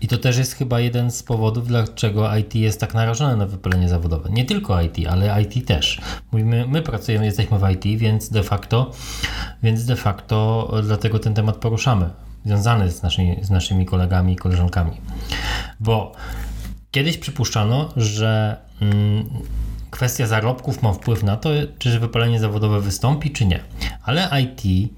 [0.00, 3.88] I to też jest chyba jeden z powodów, dlaczego IT jest tak narażone na wypalenie
[3.88, 4.30] zawodowe.
[4.30, 6.00] Nie tylko IT, ale IT też.
[6.32, 8.90] Mówimy, my pracujemy, jesteśmy w IT, więc de facto,
[9.62, 12.10] więc de facto dlatego ten temat poruszamy
[12.44, 14.92] związany z naszymi, z naszymi kolegami i koleżankami.
[15.80, 16.12] Bo
[16.90, 19.24] kiedyś przypuszczano, że mm,
[19.96, 23.60] kwestia zarobków ma wpływ na to, czy wypalenie zawodowe wystąpi, czy nie.
[24.02, 24.90] Ale IT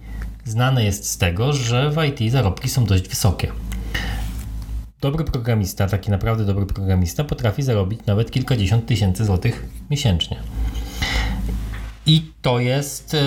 [0.45, 3.53] znane jest z tego, że w IT zarobki są dość wysokie.
[5.01, 10.37] Dobry programista, taki naprawdę dobry programista, potrafi zarobić nawet kilkadziesiąt tysięcy złotych miesięcznie.
[12.07, 13.19] I to jest e,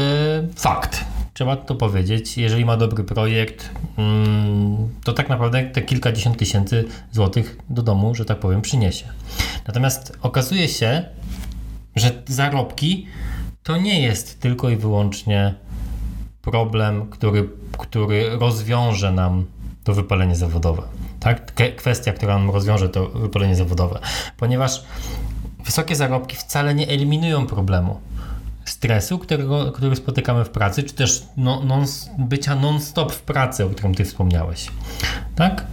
[0.56, 6.86] fakt trzeba to powiedzieć, jeżeli ma dobry projekt, mm, to tak naprawdę te kilkadziesiąt tysięcy
[7.12, 9.06] złotych do domu, że tak powiem, przyniesie.
[9.68, 11.06] Natomiast okazuje się,
[11.96, 13.08] że zarobki
[13.64, 15.56] to nie jest tylko i wyłącznie
[16.42, 19.46] problem, który, który rozwiąże nam
[19.84, 20.84] to wypalenie zawodowe.
[21.20, 21.54] Tak?
[21.76, 24.00] Kwestia, która nam rozwiąże to wypalenie zawodowe,
[24.38, 24.84] ponieważ
[25.66, 28.00] wysokie zarobki wcale nie eliminują problemu
[28.66, 31.86] stresu, którego, który spotykamy w pracy, czy też no, non,
[32.18, 34.68] bycia non-stop w pracy, o którym ty wspomniałeś.
[35.36, 35.66] Tak?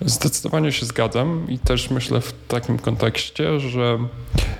[0.00, 3.98] Zdecydowanie się zgadzam i też myślę w takim kontekście, że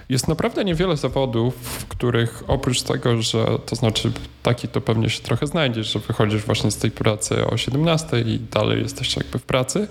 [0.09, 5.23] jest naprawdę niewiele zawodów, w których oprócz tego, że to znaczy taki to pewnie się
[5.23, 9.43] trochę znajdziesz, że wychodzisz właśnie z tej pracy o 17 i dalej jesteś jakby w
[9.43, 9.89] pracy,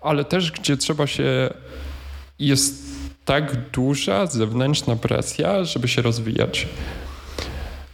[0.00, 1.50] ale też gdzie trzeba się
[2.38, 2.86] jest
[3.24, 6.68] tak duża zewnętrzna presja, żeby się rozwijać.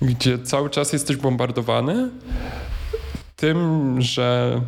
[0.02, 2.10] Gdzie cały czas jesteś bombardowany
[3.36, 4.60] tym, że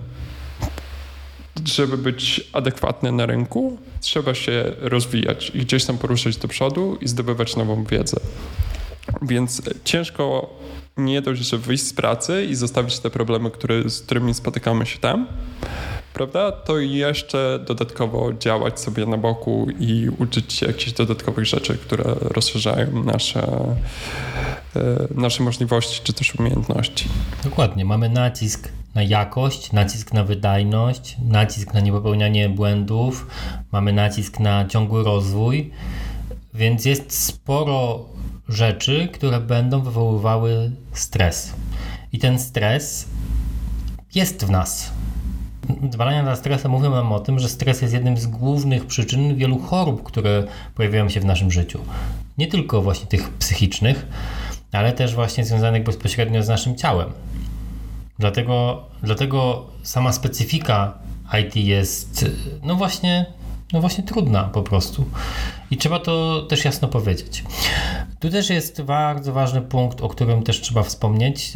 [1.64, 7.08] żeby być adekwatny na rynku, trzeba się rozwijać i gdzieś tam poruszać do przodu i
[7.08, 8.20] zdobywać nową wiedzę.
[9.22, 10.50] Więc ciężko
[10.96, 14.98] nie dość, że wyjść z pracy i zostawić te problemy, które, z którymi spotykamy się
[14.98, 15.26] tam,
[16.14, 16.52] prawda?
[16.52, 23.04] To jeszcze dodatkowo działać sobie na boku i uczyć się jakichś dodatkowych rzeczy, które rozszerzają
[23.04, 23.76] nasze,
[24.76, 27.08] e, nasze możliwości czy też umiejętności.
[27.44, 27.84] Dokładnie.
[27.84, 33.26] Mamy nacisk na jakość, nacisk na wydajność, nacisk na niepopełnianie błędów,
[33.72, 35.70] mamy nacisk na ciągły rozwój,
[36.54, 38.04] więc jest sporo
[38.48, 41.52] rzeczy, które będą wywoływały stres.
[42.12, 43.08] I ten stres
[44.14, 44.92] jest w nas.
[45.98, 49.58] Badania nad stresem mówią nam o tym, że stres jest jednym z głównych przyczyn wielu
[49.58, 51.80] chorób, które pojawiają się w naszym życiu.
[52.38, 54.06] Nie tylko właśnie tych psychicznych,
[54.72, 57.12] ale też właśnie związanych bezpośrednio z naszym ciałem.
[58.18, 60.98] Dlatego, dlatego sama specyfika
[61.42, 62.30] IT jest,
[62.62, 63.26] no właśnie,
[63.72, 65.04] no właśnie trudna po prostu.
[65.70, 67.44] I trzeba to też jasno powiedzieć.
[68.20, 71.52] Tu też jest bardzo ważny punkt, o którym też trzeba wspomnieć.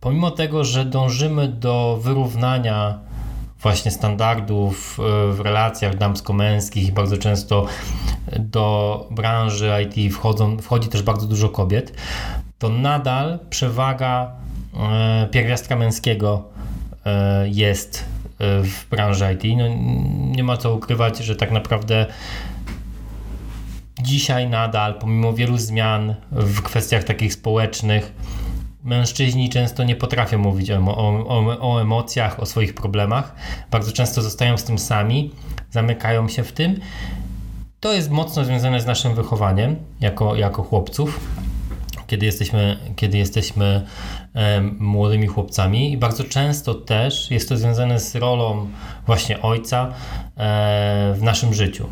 [0.00, 2.98] Pomimo tego, że dążymy do wyrównania
[3.62, 7.66] właśnie standardów e, w relacjach damsko-męskich i bardzo często
[8.38, 11.92] do branży IT wchodzą, wchodzi też bardzo dużo kobiet,
[12.62, 14.32] to nadal przewaga
[14.74, 16.44] e, pierwiastka męskiego
[17.06, 18.04] e, jest
[18.38, 19.58] w branży IT.
[19.58, 19.64] No,
[20.36, 22.06] nie ma co ukrywać, że tak naprawdę
[24.02, 28.12] dzisiaj nadal, pomimo wielu zmian w kwestiach takich społecznych,
[28.84, 33.34] mężczyźni często nie potrafią mówić o, o, o, emocjach, o swoich problemach.
[33.70, 35.30] Bardzo często zostają z tym sami,
[35.70, 36.80] zamykają się w tym.
[37.80, 41.20] To jest mocno związane z naszym wychowaniem jako, jako chłopców,
[42.12, 43.86] kiedy jesteśmy, kiedy jesteśmy
[44.78, 48.68] młodymi chłopcami, i bardzo często też jest to związane z rolą
[49.06, 49.88] właśnie ojca
[50.36, 51.86] e, w naszym życiu.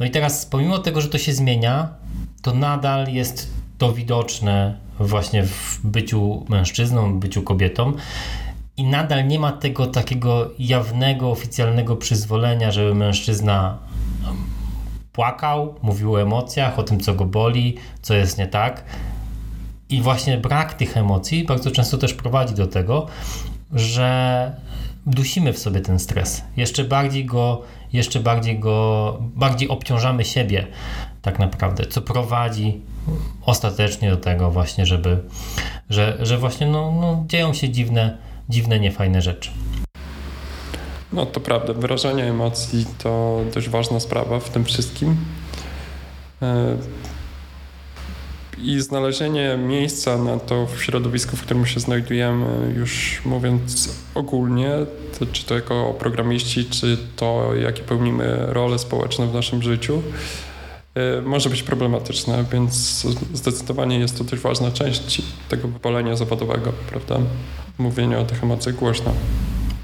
[0.00, 1.88] No i teraz, pomimo tego, że to się zmienia,
[2.42, 7.92] to nadal jest to widoczne właśnie w byciu mężczyzną, byciu kobietą.
[8.76, 13.78] I nadal nie ma tego takiego jawnego, oficjalnego przyzwolenia, żeby mężczyzna
[15.12, 18.84] płakał, mówił o emocjach, o tym, co go boli, co jest nie tak.
[19.88, 23.06] I właśnie brak tych emocji bardzo często też prowadzi do tego,
[23.72, 24.52] że
[25.06, 26.42] dusimy w sobie ten stres.
[26.56, 30.66] Jeszcze bardziej go, jeszcze bardziej go, bardziej obciążamy siebie
[31.22, 32.80] tak naprawdę, co prowadzi
[33.46, 35.18] ostatecznie do tego właśnie, żeby,
[35.90, 38.18] że, że właśnie no, no, dzieją się dziwne,
[38.48, 39.50] dziwne, niefajne rzeczy.
[41.12, 45.16] No to prawda, wyrażanie emocji to dość ważna sprawa w tym wszystkim.
[46.42, 46.76] E,
[48.58, 54.70] I znalezienie miejsca na to w środowisku, w którym się znajdujemy, już mówiąc ogólnie,
[55.18, 60.02] to, czy to jako programiści, czy to jakie pełnimy role społeczne w naszym życiu,
[60.94, 67.18] E, może być problematyczne, więc zdecydowanie jest to dość ważna część tego wypalenia zawodowego, prawda?
[67.78, 69.12] Mówienie o tych emocjach głośno.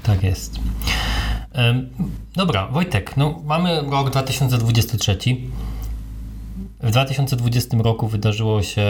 [0.03, 0.59] Tak jest.
[2.35, 5.17] Dobra, Wojtek, no mamy rok 2023.
[6.83, 8.83] W 2020 roku wydarzyło się,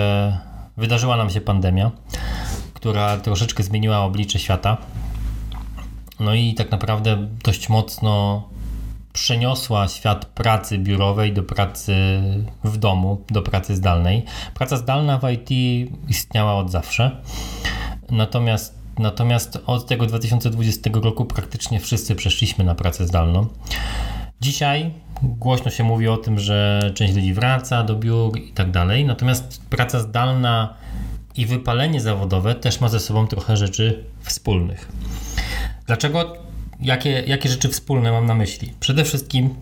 [0.77, 1.91] wydarzyła nam się pandemia,
[2.73, 4.77] która troszeczkę zmieniła oblicze świata.
[6.19, 8.43] No i tak naprawdę dość mocno
[9.13, 11.95] przeniosła świat pracy biurowej do pracy
[12.63, 14.25] w domu, do pracy zdalnej.
[14.53, 15.49] Praca zdalna w IT
[16.09, 17.21] istniała od zawsze.
[18.11, 23.47] Natomiast Natomiast od tego 2020 roku praktycznie wszyscy przeszliśmy na pracę zdalną.
[24.41, 29.05] Dzisiaj głośno się mówi o tym, że część ludzi wraca do biur i tak dalej.
[29.05, 30.73] Natomiast praca zdalna
[31.35, 34.91] i wypalenie zawodowe też ma ze sobą trochę rzeczy wspólnych.
[35.87, 36.33] Dlaczego
[36.79, 38.73] jakie, jakie rzeczy wspólne mam na myśli?
[38.79, 39.55] Przede wszystkim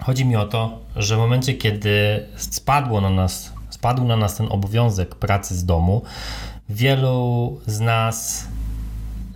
[0.00, 4.46] chodzi mi o to, że w momencie, kiedy spadło na nas, spadł na nas ten
[4.50, 6.02] obowiązek pracy z domu,
[6.68, 8.48] wielu z nas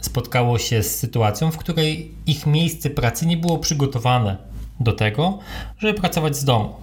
[0.01, 4.37] spotkało się z sytuacją, w której ich miejsce pracy nie było przygotowane
[4.81, 5.39] do tego,
[5.79, 6.75] żeby pracować z domu.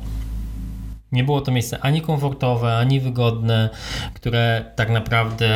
[1.12, 3.69] Nie było to miejsce ani komfortowe, ani wygodne,
[4.13, 5.49] które tak naprawdę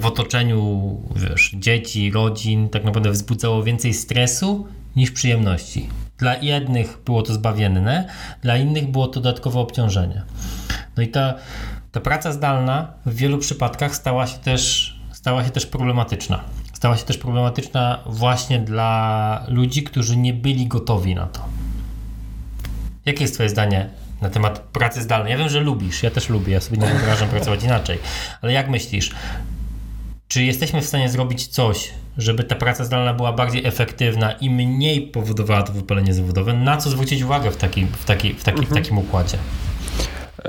[0.00, 5.88] w otoczeniu wiesz, dzieci, rodzin tak naprawdę wzbudzało więcej stresu niż przyjemności.
[6.18, 8.08] Dla jednych było to zbawienne,
[8.42, 10.22] dla innych było to dodatkowe obciążenie.
[10.96, 11.34] No i ta,
[11.92, 16.44] ta praca zdalna w wielu przypadkach stała się też, stała się też problematyczna.
[16.80, 21.40] Stała się też problematyczna właśnie dla ludzi, którzy nie byli gotowi na to.
[23.06, 23.90] Jakie jest Twoje zdanie
[24.20, 25.30] na temat pracy zdalnej.
[25.30, 27.98] Ja wiem, że lubisz, ja też lubię, ja sobie nie wyobrażam pracować inaczej.
[28.42, 29.10] Ale jak myślisz,
[30.28, 35.02] czy jesteśmy w stanie zrobić coś, żeby ta praca zdalna była bardziej efektywna i mniej
[35.02, 36.52] powodowała to wypalenie zawodowe?
[36.52, 38.82] Na co zwrócić uwagę w, taki, w, taki, w, taki, w mhm.
[38.82, 39.38] takim układzie?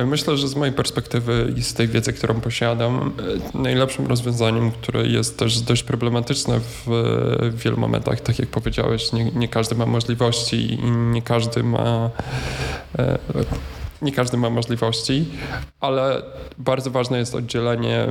[0.05, 3.13] Myślę, że z mojej perspektywy i z tej wiedzy, którą posiadam,
[3.53, 9.47] najlepszym rozwiązaniem, które jest też dość problematyczne w wielu momentach, tak jak powiedziałeś, nie, nie
[9.47, 12.09] każdy ma możliwości i nie każdy ma
[14.01, 15.25] nie każdy ma możliwości,
[15.79, 16.21] ale
[16.57, 18.07] bardzo ważne jest oddzielenie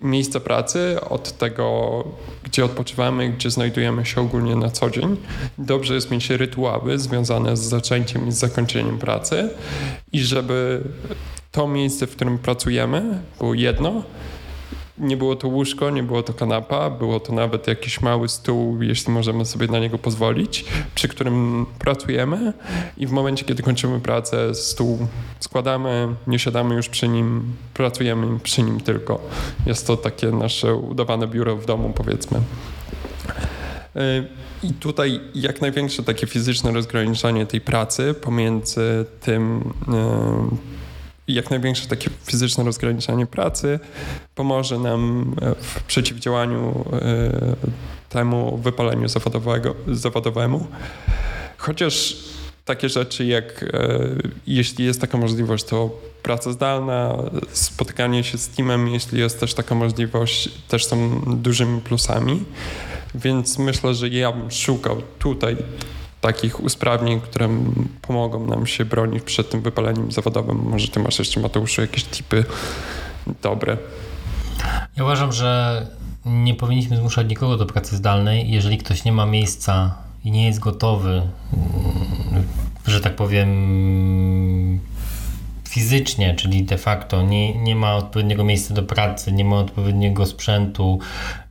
[0.00, 2.04] miejsca pracy od tego,
[2.44, 5.16] gdzie odpoczywamy, gdzie znajdujemy się ogólnie na co dzień.
[5.58, 9.50] Dobrze jest mieć rytuały związane z zaczęciem i z zakończeniem pracy
[10.12, 10.82] i żeby
[11.52, 14.02] to miejsce, w którym pracujemy, było jedno,
[15.02, 19.12] nie było to łóżko, nie było to kanapa, było to nawet jakiś mały stół, jeśli
[19.12, 22.52] możemy sobie na niego pozwolić, przy którym pracujemy
[22.96, 24.98] i w momencie, kiedy kończymy pracę, stół
[25.40, 29.20] składamy, nie siadamy już przy nim, pracujemy przy nim tylko.
[29.66, 32.38] Jest to takie nasze udawane biuro w domu, powiedzmy.
[33.96, 34.26] Y,
[34.62, 39.72] I tutaj jak największe takie fizyczne rozgraniczanie tej pracy pomiędzy tym,
[41.34, 43.80] jak największe takie fizyczne rozgraniczanie pracy
[44.34, 47.56] pomoże nam e, w przeciwdziałaniu e,
[48.08, 50.66] temu wypaleniu zawodowego, zawodowemu.
[51.58, 52.16] Chociaż
[52.64, 53.98] takie rzeczy jak e,
[54.46, 55.90] jeśli jest taka możliwość, to
[56.22, 57.18] praca zdalna,
[57.52, 62.44] spotykanie się z teamem, jeśli jest też taka możliwość, też są dużymi plusami.
[63.14, 65.56] Więc myślę, że ja bym szukał tutaj
[66.22, 67.48] takich usprawnień, które
[68.02, 70.56] pomogą nam się bronić przed tym wypaleniem zawodowym.
[70.56, 72.44] Może ty masz jeszcze, Mateuszu, jakieś tipy
[73.42, 73.78] dobre?
[74.96, 75.86] Ja uważam, że
[76.24, 78.50] nie powinniśmy zmuszać nikogo do pracy zdalnej.
[78.50, 82.44] Jeżeli ktoś nie ma miejsca i nie jest gotowy, mm,
[82.86, 83.48] że tak powiem,
[85.72, 90.98] fizycznie, czyli de facto nie, nie ma odpowiedniego miejsca do pracy, nie ma odpowiedniego sprzętu,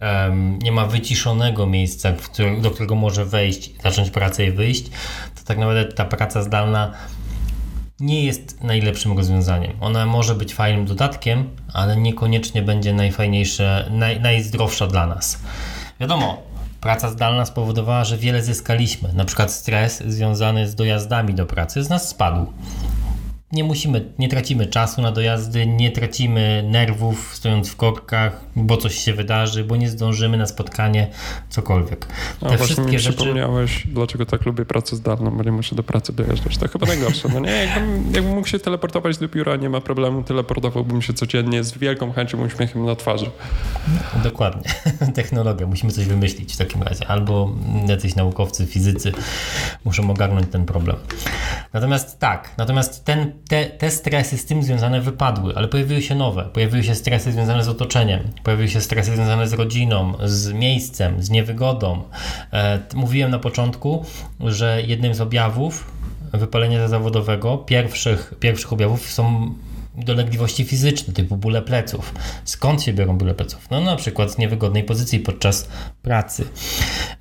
[0.02, 2.14] um, nie ma wyciszonego miejsca,
[2.62, 4.84] do którego może wejść, zacząć pracę i wyjść,
[5.36, 6.92] to tak naprawdę ta praca zdalna
[8.00, 9.72] nie jest najlepszym rozwiązaniem.
[9.80, 15.40] Ona może być fajnym dodatkiem, ale niekoniecznie będzie najfajniejsza, naj, najzdrowsza dla nas.
[16.00, 16.44] Wiadomo,
[16.82, 19.14] praca zdalna spowodowała, że wiele zyskaliśmy.
[19.14, 22.48] Na przykład stres związany z dojazdami do pracy z nas spadł
[23.54, 28.96] nie musimy, nie tracimy czasu na dojazdy, nie tracimy nerwów stojąc w korkach, bo coś
[28.96, 31.08] się wydarzy, bo nie zdążymy na spotkanie,
[31.50, 32.08] cokolwiek.
[32.40, 33.18] Te A wszystkie mi rzeczy...
[33.18, 36.58] przypomniałeś, dlaczego tak lubię pracę zdalną, bo nie muszę do pracy dojeżdżać.
[36.58, 37.30] To chyba najgorsze.
[37.34, 41.64] No nie, jakbym, jakbym mógł się teleportować do biura, nie ma problemu, teleportowałbym się codziennie
[41.64, 43.32] z wielką chęcią, uśmiechem na twarzy.
[44.24, 44.72] dokładnie.
[45.14, 45.68] Technologia.
[45.68, 47.08] Musimy coś wymyślić w takim razie.
[47.08, 47.56] Albo
[47.88, 49.12] jacyś naukowcy, fizycy
[49.86, 50.96] muszą ogarnąć ten problem.
[51.74, 56.50] Natomiast tak, natomiast ten te, te stresy z tym związane wypadły, ale pojawiły się nowe.
[56.54, 61.30] Pojawiły się stresy związane z otoczeniem, pojawiły się stresy związane z rodziną, z miejscem, z
[61.30, 62.04] niewygodą.
[62.54, 64.06] E, mówiłem na początku,
[64.40, 65.92] że jednym z objawów
[66.34, 69.54] wypalenia zawodowego, pierwszych, pierwszych objawów są
[70.06, 72.14] dolegliwości fizyczne, typu bóle pleców.
[72.46, 73.68] Skąd się biorą bóle pleców?
[73.72, 75.68] No na przykład z niewygodnej pozycji podczas
[76.02, 76.46] pracy.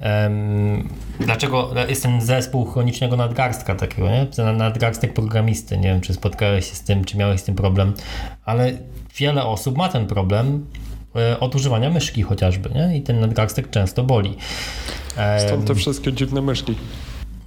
[0.00, 0.88] Um,
[1.20, 4.26] dlaczego jest ten zespół chronicznego nadgarstka takiego, nie?
[4.52, 5.78] Nadgarstek programisty.
[5.78, 7.94] Nie wiem, czy spotkałeś się z tym, czy miałeś z tym problem,
[8.44, 8.72] ale
[9.16, 10.66] wiele osób ma ten problem
[11.16, 12.96] e, od używania myszki chociażby, nie?
[12.96, 14.36] I ten nadgarstek często boli.
[15.46, 16.74] Stąd te wszystkie dziwne myszki.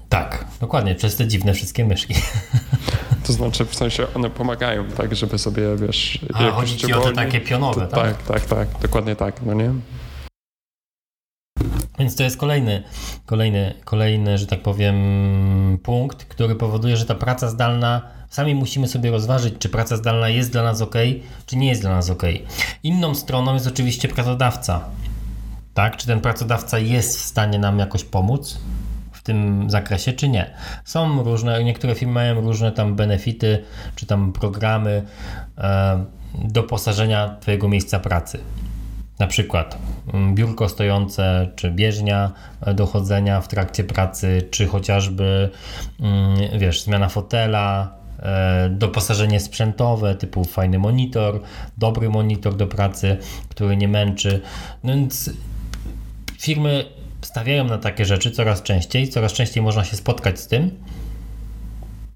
[0.10, 2.14] Tak, dokładnie, przez te dziwne wszystkie myszki.
[3.24, 6.20] To znaczy, w sensie one pomagają, tak, żeby sobie, wiesz...
[6.34, 8.24] A, chodzi ci o te takie pionowe, to, tak?
[8.24, 9.72] Tak, tak, tak, dokładnie tak, no nie?
[12.00, 12.84] Więc to jest kolejny,
[13.26, 14.96] kolejny, kolejny, że tak powiem,
[15.84, 20.52] punkt, który powoduje, że ta praca zdalna, sami musimy sobie rozważyć, czy praca zdalna jest
[20.52, 20.96] dla nas ok,
[21.46, 22.24] czy nie jest dla nas ok.
[22.84, 24.86] Inną stroną jest oczywiście pracodawca.
[25.74, 25.98] Tak?
[25.98, 28.60] Czy ten pracodawca jest w stanie nam jakoś pomóc?
[29.24, 30.54] Tym zakresie, czy nie.
[30.86, 33.64] Są różne, niektóre firmy mają różne tam benefity,
[33.96, 35.04] czy tam programy
[35.58, 36.06] e,
[36.36, 38.40] doposażenia Twojego miejsca pracy.
[39.20, 39.78] Na przykład
[40.14, 42.32] mm, biurko stojące, czy bieżnia
[42.76, 45.50] do chodzenia w trakcie pracy, czy chociażby,
[46.00, 51.42] mm, wiesz, zmiana fotela, e, doposażenie sprzętowe, typu fajny monitor,
[51.78, 53.18] dobry monitor do pracy,
[53.50, 54.42] który nie męczy.
[54.84, 55.30] No więc
[56.40, 56.86] firmy
[57.26, 60.84] stawiają na takie rzeczy coraz częściej, coraz częściej można się spotkać z tym.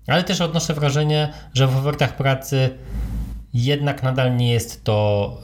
[0.07, 2.69] Ale też odnoszę wrażenie, że w ofertach pracy
[3.53, 5.37] jednak nadal nie jest to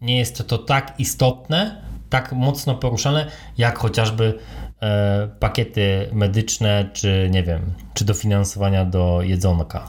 [0.00, 3.26] nie jest to tak istotne, tak mocno poruszane,
[3.58, 4.38] jak chociażby
[4.82, 9.86] e, pakiety medyczne, czy nie wiem, czy dofinansowania do jedzonka,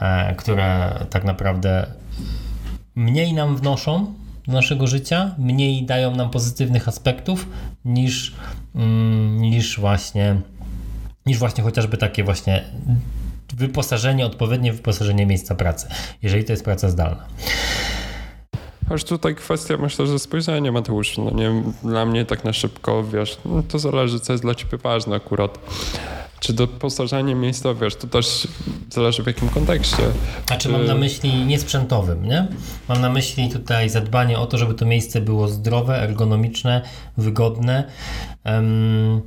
[0.00, 1.86] e, które tak naprawdę
[2.94, 4.14] mniej nam wnoszą,
[4.46, 7.46] do naszego życia, mniej dają nam pozytywnych aspektów
[7.84, 8.34] niż,
[8.74, 10.36] mm, niż właśnie
[11.26, 12.64] niż właśnie chociażby takie właśnie
[13.56, 15.88] wyposażenie, odpowiednie wyposażenie miejsca pracy,
[16.22, 17.26] jeżeli to jest praca zdalna.
[18.90, 21.18] Aż tutaj kwestia, myślę, że spojrzenia, Mateusz.
[21.18, 24.78] No nie, dla mnie tak na szybko, wiesz, no to zależy, co jest dla ciebie
[24.78, 25.58] ważne akurat.
[26.40, 28.48] Czy doposażenie miejsca, wiesz, to też
[28.90, 30.02] zależy w jakim kontekście.
[30.46, 32.48] Znaczy mam na myśli niesprzętowym, nie?
[32.88, 36.82] Mam na myśli tutaj zadbanie o to, żeby to miejsce było zdrowe, ergonomiczne,
[37.16, 37.84] wygodne.
[38.44, 39.22] Um,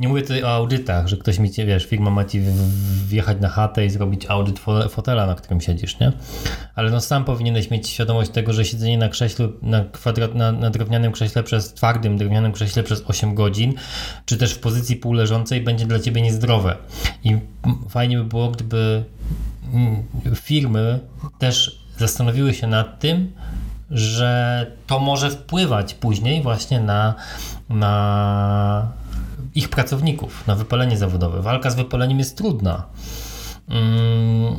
[0.00, 2.42] nie mówię tutaj o audytach, że ktoś mi, wiesz, firma ma ci
[3.06, 6.12] wjechać na chatę i zrobić audyt fotela, na którym siedzisz, nie?
[6.74, 10.70] Ale no sam powinieneś mieć świadomość tego, że siedzenie na krześlu, na, kwadrat, na, na
[10.70, 13.74] drewnianym krześle przez, twardym drewnianym krześle przez 8 godzin,
[14.24, 16.76] czy też w pozycji półleżącej będzie dla ciebie niezdrowe.
[17.24, 17.36] I
[17.88, 19.04] fajnie by było, gdyby
[19.74, 20.02] mm,
[20.34, 21.00] firmy
[21.38, 23.32] też zastanowiły się nad tym,
[23.90, 27.14] że to może wpływać później właśnie na,
[27.68, 28.99] na
[29.54, 31.42] ich pracowników na wypalenie zawodowe.
[31.42, 32.86] Walka z wypaleniem jest trudna.
[33.68, 34.56] Mm,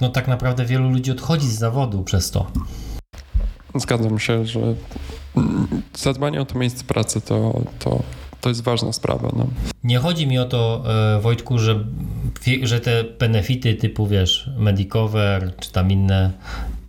[0.00, 2.46] no tak naprawdę wielu ludzi odchodzi z zawodu przez to.
[3.74, 4.60] Zgadzam się, że
[5.94, 8.02] zadbanie o to miejsce pracy to, to,
[8.40, 9.32] to jest ważna sprawa.
[9.36, 9.46] No.
[9.84, 10.84] Nie chodzi mi o to,
[11.16, 11.84] e, Wojtku, że,
[12.62, 16.32] że te benefity typu, wiesz, Medicover czy tam inne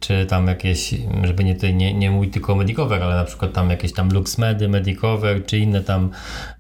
[0.04, 3.70] czy tam jakieś, żeby nie, nie, nie mówić tylko o Medicover, ale na przykład tam
[3.70, 6.10] jakieś tam LuxMedy, Medicover, czy inne tam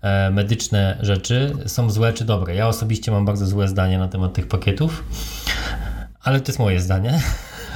[0.01, 2.55] e, medyczne rzeczy są złe czy dobre.
[2.55, 5.03] Ja osobiście mam bardzo złe zdanie na temat tych pakietów,
[6.23, 7.21] ale to jest moje zdanie.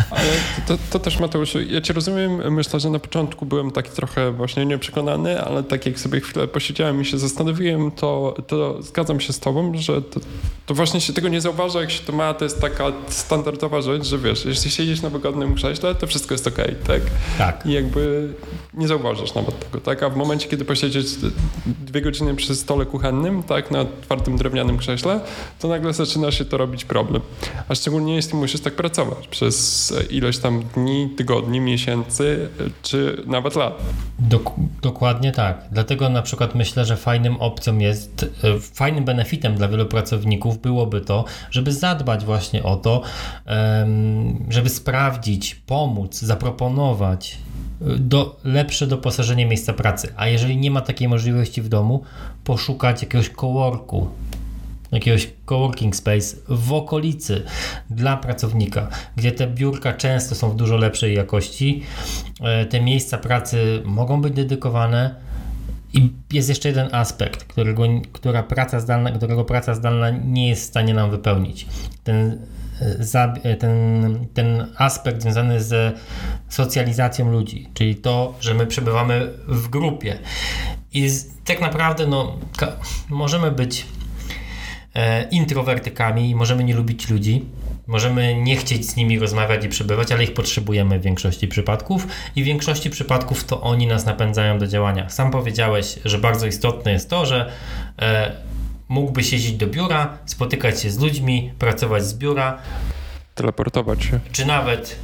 [0.09, 0.29] Ale
[0.67, 4.65] to, to, też Mateusz, ja cię rozumiem, myślę, że na początku byłem taki trochę właśnie
[4.65, 9.39] nieprzekonany, ale tak jak sobie chwilę posiedziałem i się zastanowiłem, to, to zgadzam się z
[9.39, 10.19] tobą, że to,
[10.65, 14.03] to, właśnie się tego nie zauważa, jak się to ma, to jest taka standardowa rzecz,
[14.03, 17.01] że wiesz, jeśli siedzisz na wygodnym krześle, to wszystko jest okej, okay, tak?
[17.37, 17.65] Tak.
[17.65, 18.33] I jakby
[18.73, 20.03] nie zauważasz nawet tego, tak?
[20.03, 21.07] A w momencie, kiedy posiedzieć
[21.65, 25.19] dwie godziny przy stole kuchennym, tak, na twardym drewnianym krześle,
[25.59, 27.21] to nagle zaczyna się to robić problem.
[27.69, 32.49] A szczególnie jeśli musisz tak pracować przez ilość tam dni, tygodni, miesięcy,
[32.81, 33.81] czy nawet lat.
[34.19, 35.65] Dok dokładnie tak.
[35.71, 41.01] Dlatego na przykład myślę, że fajnym opcją jest, e, fajnym benefitem dla wielu pracowników byłoby
[41.01, 43.01] to, żeby zadbać właśnie o to,
[44.49, 47.37] żeby sprawdzić, pomóc, zaproponować
[47.81, 50.13] e, do, lepsze doposażenie miejsca pracy.
[50.17, 52.03] A jeżeli nie ma takiej możliwości w domu,
[52.43, 54.07] poszukać jakiegoś coworku,
[54.91, 57.43] jakiegoś coworking space w okolicy
[57.89, 61.83] dla pracownika, gdzie te biurka często są w dużo lepszej jakości,
[62.41, 65.27] e, te miejsca pracy mogą być dedykowane.
[65.93, 67.83] I jest jeszcze jeden aspekt, którego,
[68.13, 71.67] która praca zdalna, którego praca zdalna nie jest w stanie nam wypełnić.
[72.03, 72.39] Ten,
[73.15, 75.99] e, e, ten, ten aspekt związany z
[76.49, 80.19] socjalizacją ludzi, czyli to, że my przebywamy w grupie.
[80.93, 81.09] I
[81.45, 82.37] tak naprawdę no,
[83.09, 83.85] możemy być
[85.31, 87.45] introwertykami, możemy nie lubić ludzi,
[87.87, 92.43] możemy nie chcieć z nimi rozmawiać i przebywać, ale ich potrzebujemy w większości przypadków i
[92.43, 95.09] w większości przypadków to oni nas napędzają do działania.
[95.09, 97.51] Sam powiedziałeś, że bardzo istotne jest to, że
[97.99, 98.31] e,
[98.89, 102.57] mógłbyś siedzieć do biura, spotykać się z ludźmi, pracować z biura.
[103.35, 104.19] Teleportować się.
[104.31, 104.99] Czy nawet,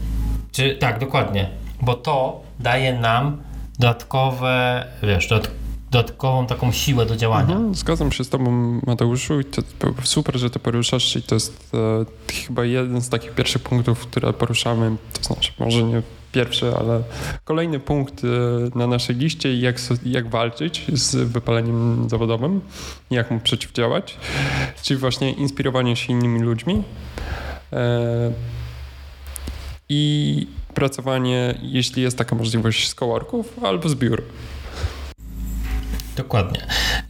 [0.52, 1.50] czy tak, dokładnie,
[1.82, 3.42] bo to daje nam
[3.80, 5.63] dodatkowe, wiesz, dodatkowe
[5.94, 7.56] dodatkową taką siłę do działania.
[7.56, 9.62] Mhm, zgadzam się z tobą, Mateuszu i to
[10.04, 14.34] super, że to poruszasz i to jest e, chyba jeden z takich pierwszych punktów, które
[14.34, 17.04] poruszamy, to znaczy może nie pierwszy, ale
[17.44, 18.28] kolejny punkt e,
[18.76, 19.76] na naszej liście, jak,
[20.06, 22.62] jak walczyć z wypaleniem zawodowym,
[23.12, 24.18] jak mu przeciwdziałać,
[24.84, 26.84] czyli właśnie inspirowanie się innymi ludźmi
[27.74, 28.32] e,
[29.90, 34.24] i pracowanie, jeśli jest taka możliwość, z coworków albo z biur.
[36.18, 36.60] Dokładnie.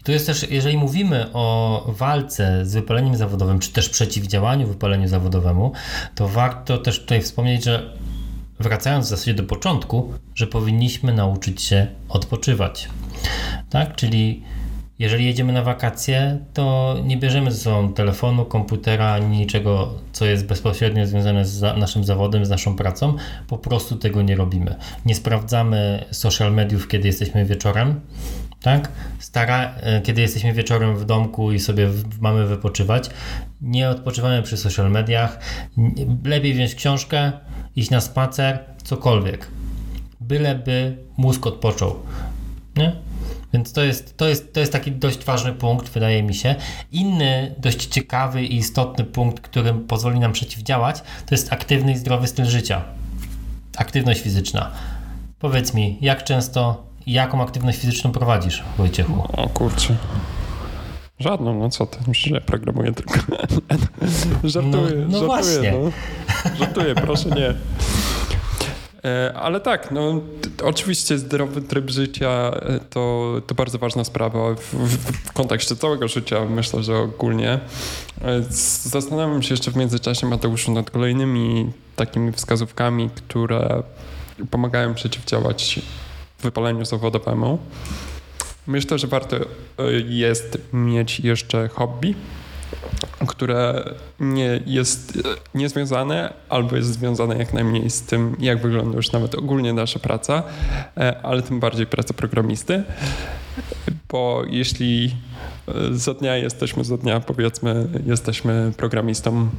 [0.04, 5.72] Tu jest też, jeżeli mówimy o walce z wypaleniem zawodowym, czy też przeciwdziałaniu wypaleniu zawodowemu,
[6.16, 7.94] to warto też tutaj wspomnieć, że
[8.60, 12.90] wracając w zasadzie do początku, że powinniśmy nauczyć się odpoczywać.
[13.70, 13.96] Tak?
[13.96, 14.44] Czyli
[15.00, 20.46] jeżeli jedziemy na wakacje, to nie bierzemy ze sobą telefonu, komputera ani niczego, co jest
[20.46, 23.16] bezpośrednio związane z naszym zawodem, z naszą pracą.
[23.48, 24.76] Po prostu tego nie robimy.
[25.06, 28.02] Nie sprawdzamy social mediów, kiedy jesteśmy wieczorem
[28.64, 28.92] tak?
[29.20, 31.90] Stara, e, kiedy jesteśmy wieczorem w domku i sobie
[32.22, 33.10] mamy wypoczywać,
[33.62, 35.40] nie odpoczywamy przy social mediach.
[36.26, 37.32] Lepiej wziąć książkę,
[37.76, 39.48] iść na spacer, cokolwiek.
[40.22, 42.00] Byleby mózg odpoczął.
[42.76, 42.96] Nie?
[43.54, 46.56] Więc to jest, to, jest, to jest taki dość ważny punkt, wydaje mi się.
[46.92, 52.28] Inny, dość ciekawy i istotny punkt, który pozwoli nam przeciwdziałać, to jest aktywny i zdrowy
[52.28, 52.82] styl życia.
[53.78, 54.72] Aktywność fizyczna.
[55.40, 59.28] Powiedz mi, jak często jaką aktywność fizyczną prowadzisz, Wojciechu?
[59.34, 59.96] O kurczę.
[61.20, 63.14] Żadną, no co ty, że programuję tylko.
[64.44, 65.26] żartuję, no, no żartuję.
[65.26, 65.72] Właśnie.
[65.72, 66.56] No.
[66.58, 67.54] Żartuję, proszę nie.
[69.06, 70.22] E, ale tak, no,
[70.64, 74.98] oczywiście zdrowy tryb życia e, to, to bardzo ważna sprawa w, w,
[75.28, 77.60] w, kontekście całego życia, myślę, że ogólnie.
[78.22, 78.44] E,
[78.82, 83.84] zastanawiam się jeszcze w międzyczasie, Mateuszu, nad kolejnymi takimi wskazówkami, które
[84.52, 85.80] pomagają przeciwdziałać
[86.44, 87.60] wypaleniu zawodowemu.
[88.68, 89.36] Myślę, że warto
[90.08, 92.16] jest mieć jeszcze hobby,
[93.28, 93.84] które
[94.20, 95.20] nie jest
[95.56, 100.44] niezwiązane albo jest związane jak najmniej z tym, jak wygląda już nawet ogólnie nasza praca,
[100.98, 102.84] e, ale tym bardziej praca programisty.
[104.10, 105.16] Bo jeśli
[105.68, 109.50] e, za dnia jesteśmy, za dnia powiedzmy, jesteśmy programistą,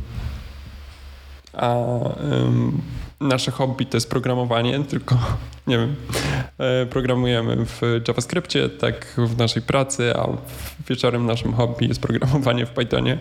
[1.53, 2.83] a um,
[3.21, 5.19] nasze hobby to jest programowanie, tylko
[5.67, 5.97] nie wiem,
[6.59, 10.29] e, programujemy w JavaScriptie, tak w naszej pracy, a
[10.89, 13.19] wieczorem naszym hobby jest programowanie w Pythonie.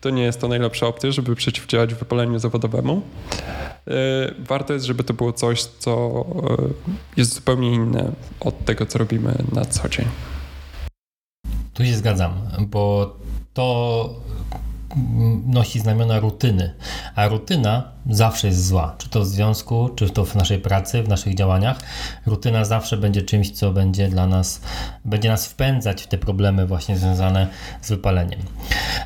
[0.00, 3.02] To nie jest to najlepsza opcja, żeby przeciwdziałać wypaleniu zawodowemu.
[3.88, 3.92] E,
[4.38, 6.56] warto jest, żeby to było coś, co e,
[7.16, 10.06] jest zupełnie inne od tego, co robimy na co dzień.
[11.74, 13.16] Tu się zgadzam, bo
[13.54, 14.10] to
[15.46, 16.74] nosi znamiona rutyny,
[17.14, 21.08] a rutyna zawsze jest zła, czy to w związku, czy to w naszej pracy, w
[21.08, 21.78] naszych działaniach.
[22.26, 24.60] Rutyna zawsze będzie czymś, co będzie dla nas,
[25.04, 27.48] będzie nas wpędzać w te problemy właśnie związane
[27.80, 28.40] z wypaleniem.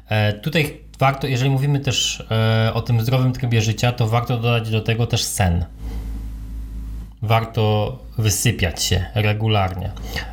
[0.09, 4.71] E, tutaj warto, jeżeli mówimy też e, o tym zdrowym trybie życia, to warto dodać
[4.71, 5.65] do tego też sen
[7.27, 9.91] warto wysypiać się regularnie.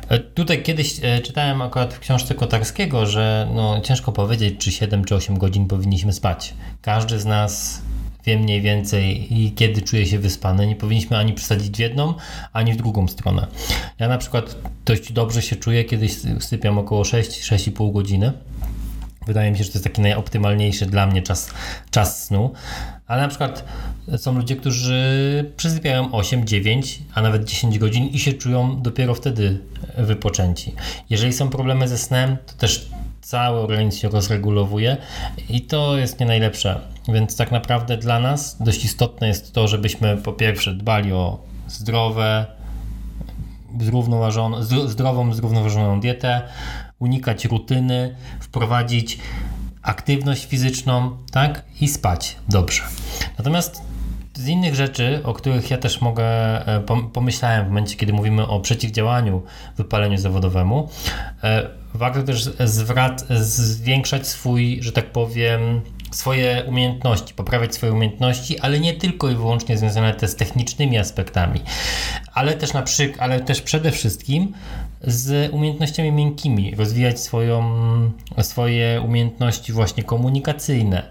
[0.08, 5.04] E, tutaj kiedyś e, czytałem akurat w książce Kotarskiego, że no, ciężko powiedzieć, czy 7
[5.04, 6.54] czy 8 godzin powinniśmy spać.
[6.82, 7.82] Każdy z nas
[8.26, 10.66] wie mniej więcej kiedy czuje się wyspany.
[10.66, 12.14] Nie powinniśmy ani przesadzić w jedną,
[12.52, 13.46] ani w drugą stronę.
[13.98, 16.08] Ja na przykład dość dobrze się czuję, kiedy
[16.40, 18.32] sypiam około 6-6,5 godziny.
[19.26, 21.50] Wydaje mi się, że to jest taki najoptymalniejszy dla mnie czas,
[21.90, 22.52] czas snu.
[23.12, 23.64] Ale na przykład
[24.16, 29.60] są ludzie, którzy przysypiają 8, 9, a nawet 10 godzin i się czują dopiero wtedy
[29.98, 30.74] wypoczęci.
[31.10, 32.90] Jeżeli są problemy ze snem, to też
[33.20, 34.96] cały organizm się rozregulowuje
[35.48, 36.80] i to jest nie najlepsze.
[37.08, 41.38] Więc tak naprawdę dla nas dość istotne jest to, żebyśmy po pierwsze dbali o
[41.68, 42.46] zdrowe,
[43.80, 46.42] zrównoważoną, zdrową, zrównoważoną dietę,
[46.98, 49.18] unikać rutyny, wprowadzić
[49.82, 51.64] aktywność fizyczną, tak?
[51.80, 52.82] I spać dobrze.
[53.38, 53.82] Natomiast
[54.34, 56.24] z innych rzeczy, o których ja też mogę,
[56.66, 59.42] e, pomyślałem w momencie, kiedy mówimy o przeciwdziałaniu
[59.76, 60.88] wypaleniu zawodowemu,
[61.44, 65.80] e, warto też zwrat, zwiększać swój, że tak powiem,
[66.10, 71.60] swoje umiejętności, poprawiać swoje umiejętności, ale nie tylko i wyłącznie związane te z technicznymi aspektami,
[72.34, 74.52] ale też na przykład, ale też przede wszystkim
[75.04, 77.62] z umiejętnościami miękkimi, rozwijać swoją,
[78.42, 81.02] swoje umiejętności właśnie komunikacyjne,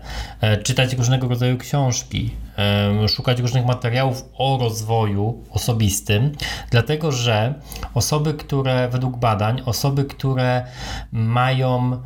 [0.41, 6.31] e, czytać różnego rodzaju książki, e, szukać różnych materiałów o rozwoju osobistym,
[6.69, 7.53] dlatego że
[7.93, 10.65] osoby, które według badań, osoby, które
[11.11, 12.01] mają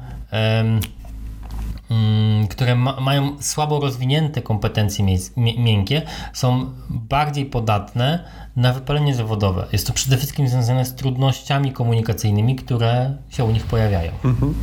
[2.49, 5.05] które ma, mają słabo rozwinięte kompetencje
[5.38, 6.01] miękkie,
[6.33, 8.25] są bardziej podatne
[8.55, 9.67] na wypalenie zawodowe.
[9.71, 14.11] Jest to przede wszystkim związane z trudnościami komunikacyjnymi, które się u nich pojawiają.
[14.23, 14.53] Mhm.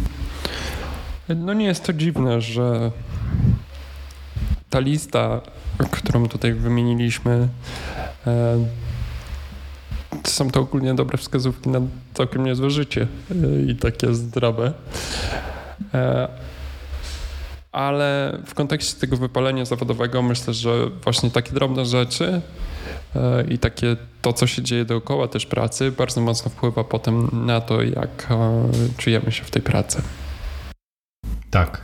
[1.36, 2.90] No nie jest to dziwne, że
[4.70, 5.40] ta lista,
[5.90, 7.48] którą tutaj wymieniliśmy,
[8.26, 8.58] e,
[10.24, 11.80] są to ogólnie dobre wskazówki na
[12.14, 14.72] całkiem niezłe życie e, i takie zdrowe.
[15.94, 16.28] E,
[17.72, 22.40] ale w kontekście tego wypalenia zawodowego myślę, że właśnie takie drobne rzeczy
[23.16, 27.60] e, i takie to, co się dzieje dookoła też pracy, bardzo mocno wpływa potem na
[27.60, 28.68] to, jak e,
[28.98, 30.02] czujemy się w tej pracy.
[31.50, 31.80] Tak.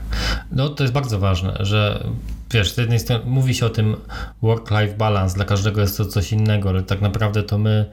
[0.53, 2.05] No to jest bardzo ważne, że
[2.51, 3.97] wiesz, z jednej strony mówi się o tym
[4.43, 7.91] work-life balance, dla każdego jest to coś innego, ale tak naprawdę to my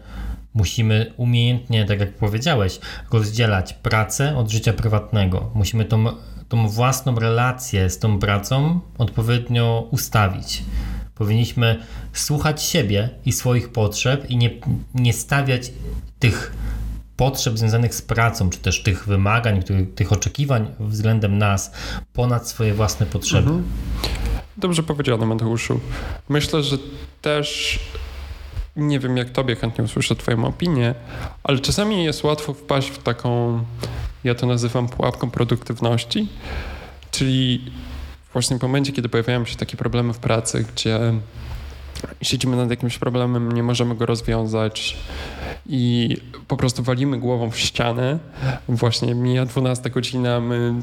[0.54, 2.80] musimy umiejętnie, tak jak powiedziałeś,
[3.12, 5.52] rozdzielać pracę od życia prywatnego.
[5.54, 6.06] Musimy tą
[6.50, 10.64] tą własną relację z tą pracą odpowiednio ustawić.
[11.16, 11.80] Powinniśmy
[12.14, 14.50] słuchać siebie i swoich potrzeb i nie,
[14.96, 15.72] nie stawiać
[16.20, 16.56] tych
[17.18, 19.64] potrzeb związanych z pracą, czy też tych wymagań,
[19.96, 21.72] tych, oczekiwań względem nas
[22.14, 23.50] ponad swoje własne potrzeby.
[23.50, 23.64] Mhm.
[24.58, 25.80] Dobrze powiedziane, Mateuszu.
[26.30, 26.78] Myślę, że
[27.22, 27.80] też
[28.76, 30.96] nie wiem, jak tobie chętnie usłyszę twoją opinię,
[31.44, 33.60] ale czasami jest łatwo wpaść w taką
[34.26, 36.28] ja to nazywam pułapką produktywności,
[37.12, 37.72] czyli
[38.34, 41.00] właśnie w momencie, kiedy pojawiają się takie problemy w pracy, gdzie
[42.22, 44.98] siedzimy nad jakimś problemem, nie możemy go rozwiązać
[45.70, 46.18] i
[46.48, 48.20] po prostu walimy głową w ścianę.
[48.70, 50.74] Właśnie mija 12 godzina, my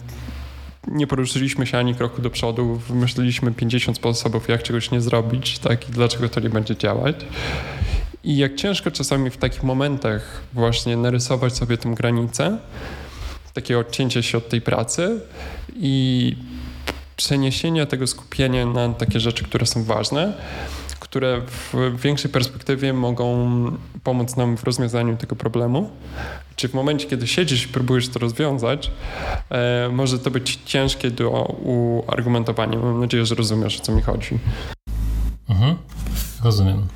[0.89, 5.89] nie poruszyliśmy się ani kroku do przodu, wymyśliliśmy 50 sposobów, jak czegoś nie zrobić, tak,
[5.89, 7.17] i dlaczego to nie będzie działać.
[8.25, 12.59] I jak ciężko czasami w takich momentach właśnie narysować sobie tę granicę,
[13.53, 15.21] takie odcięcie się od tej pracy
[15.77, 16.37] i
[17.17, 20.33] przeniesienie tego skupienia na takie rzeczy, które są ważne,
[21.01, 21.43] które
[21.73, 23.51] w większej perspektywie mogą
[24.05, 25.91] pomóc nam w rozwiązaniu tego problemu.
[26.57, 28.91] Czy w momencie, kiedy siedzisz i próbujesz to rozwiązać,
[29.51, 31.31] e, może to być ciężkie do
[31.63, 32.79] uargumentowania.
[32.79, 34.39] Mam nadzieję, że rozumiesz, o co mi chodzi.
[35.49, 35.77] Mhm,
[36.45, 36.87] rozumiem.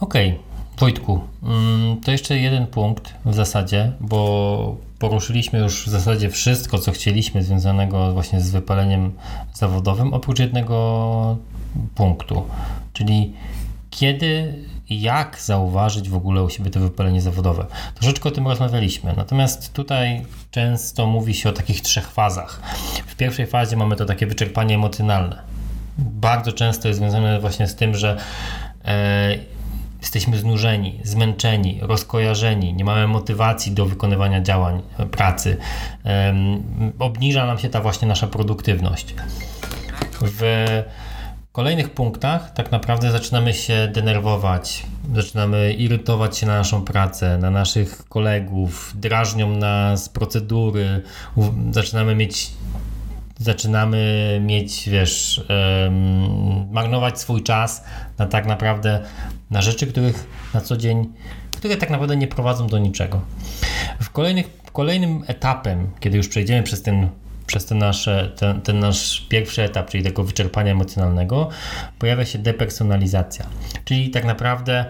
[0.00, 0.55] Okej, okay.
[0.78, 6.92] Wojtku, mm, to jeszcze jeden punkt w zasadzie, bo poruszyliśmy już w zasadzie wszystko, co
[6.92, 9.12] chcieliśmy związanego właśnie z wypaleniem
[9.54, 11.36] zawodowym, oprócz jednego
[11.94, 12.42] punktu,
[12.92, 13.32] czyli
[13.90, 14.54] kiedy
[14.88, 17.66] i jak zauważyć w ogóle u siebie to wypalenie zawodowe.
[17.94, 22.60] Troszeczkę o tym rozmawialiśmy, natomiast tutaj często mówi się o takich trzech fazach.
[23.06, 25.42] W pierwszej fazie mamy to takie wyczerpanie emocjonalne.
[25.98, 28.16] Bardzo często jest związane właśnie z tym, że
[28.84, 29.38] e,
[30.06, 35.56] jesteśmy znużeni, zmęczeni, rozkojarzeni, nie mamy motywacji do wykonywania działań, e, pracy.
[36.98, 39.14] Obniża nam się ta właśnie nasza produktywność.
[40.20, 40.42] W
[41.52, 48.08] kolejnych punktach tak naprawdę zaczynamy się denerwować, zaczynamy irytować się na naszą pracę, na naszych
[48.08, 51.02] kolegów, drażnią nas procedury,
[51.70, 52.50] zaczynamy mieć
[53.38, 55.44] zaczynamy mieć, wiesz,
[56.70, 57.84] marnować swój czas
[58.18, 59.00] na tak naprawdę
[59.50, 61.12] na rzeczy, których na co dzień,
[61.56, 63.20] które tak naprawdę nie prowadzą do niczego.
[64.00, 67.08] W kolejnych, kolejnym etapem, kiedy już przejdziemy przez ten
[67.46, 71.48] przez ten, nasze, ten, ten nasz pierwszy etap, czyli tego wyczerpania emocjonalnego,
[71.98, 73.46] pojawia się depersonalizacja.
[73.84, 74.84] Czyli tak naprawdę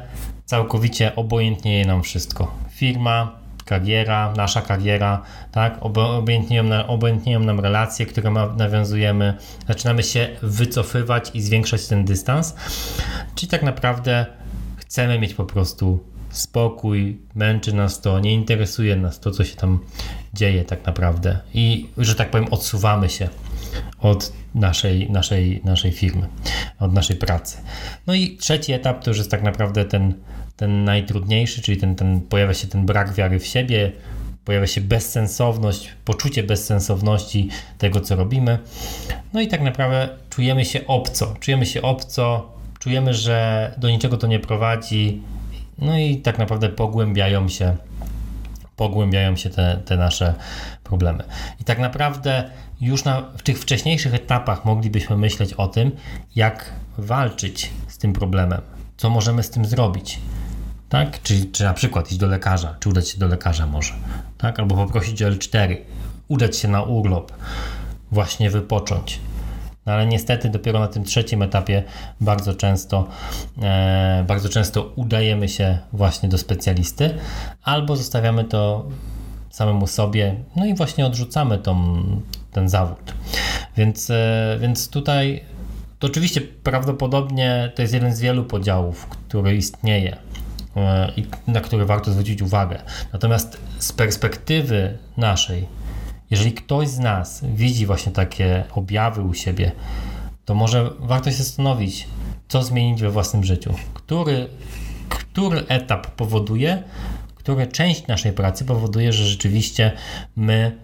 [0.44, 2.54] całkowicie obojętnieje nam wszystko.
[2.70, 3.32] Firma,
[3.64, 5.78] kariera, nasza kariera, tak?
[5.80, 9.34] Obojętnieją, obojętnieją nam relacje, które ma, nawiązujemy,
[9.68, 12.56] zaczynamy się wycofywać i zwiększać ten dystans.
[13.34, 14.26] Czyli tak naprawdę
[14.86, 19.78] chcemy mieć po prostu spokój, męczy nas to, nie interesuje nas to, co się tam
[20.34, 23.28] dzieje tak naprawdę i, że tak powiem, odsuwamy się
[23.98, 26.28] od naszej, naszej, naszej firmy,
[26.78, 27.58] od naszej pracy.
[28.06, 30.14] No i trzeci etap to już jest tak naprawdę ten,
[30.56, 33.92] ten najtrudniejszy, czyli ten, ten, pojawia się ten brak wiary w siebie,
[34.44, 38.58] pojawia się bezsensowność, poczucie bezsensowności tego, co robimy.
[39.32, 42.55] No i tak naprawdę czujemy się obco, czujemy się obco,
[42.86, 45.22] czujemy, że do niczego to nie prowadzi,
[45.78, 47.76] no i tak naprawdę pogłębiają się,
[48.76, 50.34] pogłębiają się te, te nasze
[50.84, 51.24] problemy.
[51.60, 55.92] I tak naprawdę już na, w tych wcześniejszych etapach moglibyśmy myśleć o tym,
[56.36, 58.60] jak walczyć z tym problemem,
[58.96, 60.18] co możemy z tym zrobić.
[60.88, 61.22] Tak?
[61.22, 63.94] Czy, czy na przykład iść do lekarza, czy udać się do lekarza może,
[64.38, 64.60] tak?
[64.60, 65.76] albo poprosić o L4,
[66.28, 67.32] udać się na urlop,
[68.10, 69.20] właśnie wypocząć.
[69.86, 71.82] No ale niestety dopiero na tym trzecim etapie
[72.20, 73.08] bardzo często,
[73.62, 77.14] e, bardzo często udajemy się właśnie do specjalisty,
[77.62, 78.86] albo zostawiamy to
[79.50, 82.02] samemu sobie, no i właśnie odrzucamy tą,
[82.52, 83.14] ten zawód.
[83.76, 85.44] Więc, e, więc tutaj
[85.98, 90.16] to oczywiście prawdopodobnie to jest jeden z wielu podziałów, który istnieje
[90.76, 92.82] e, i na który warto zwrócić uwagę.
[93.12, 95.66] Natomiast z perspektywy naszej,
[96.30, 99.72] jeżeli ktoś z nas widzi właśnie takie objawy u siebie,
[100.44, 102.08] to może warto się zastanowić,
[102.48, 103.74] co zmienić we własnym życiu.
[103.94, 104.48] Który,
[105.08, 106.82] który etap powoduje,
[107.34, 109.92] która część naszej pracy powoduje, że rzeczywiście
[110.36, 110.76] my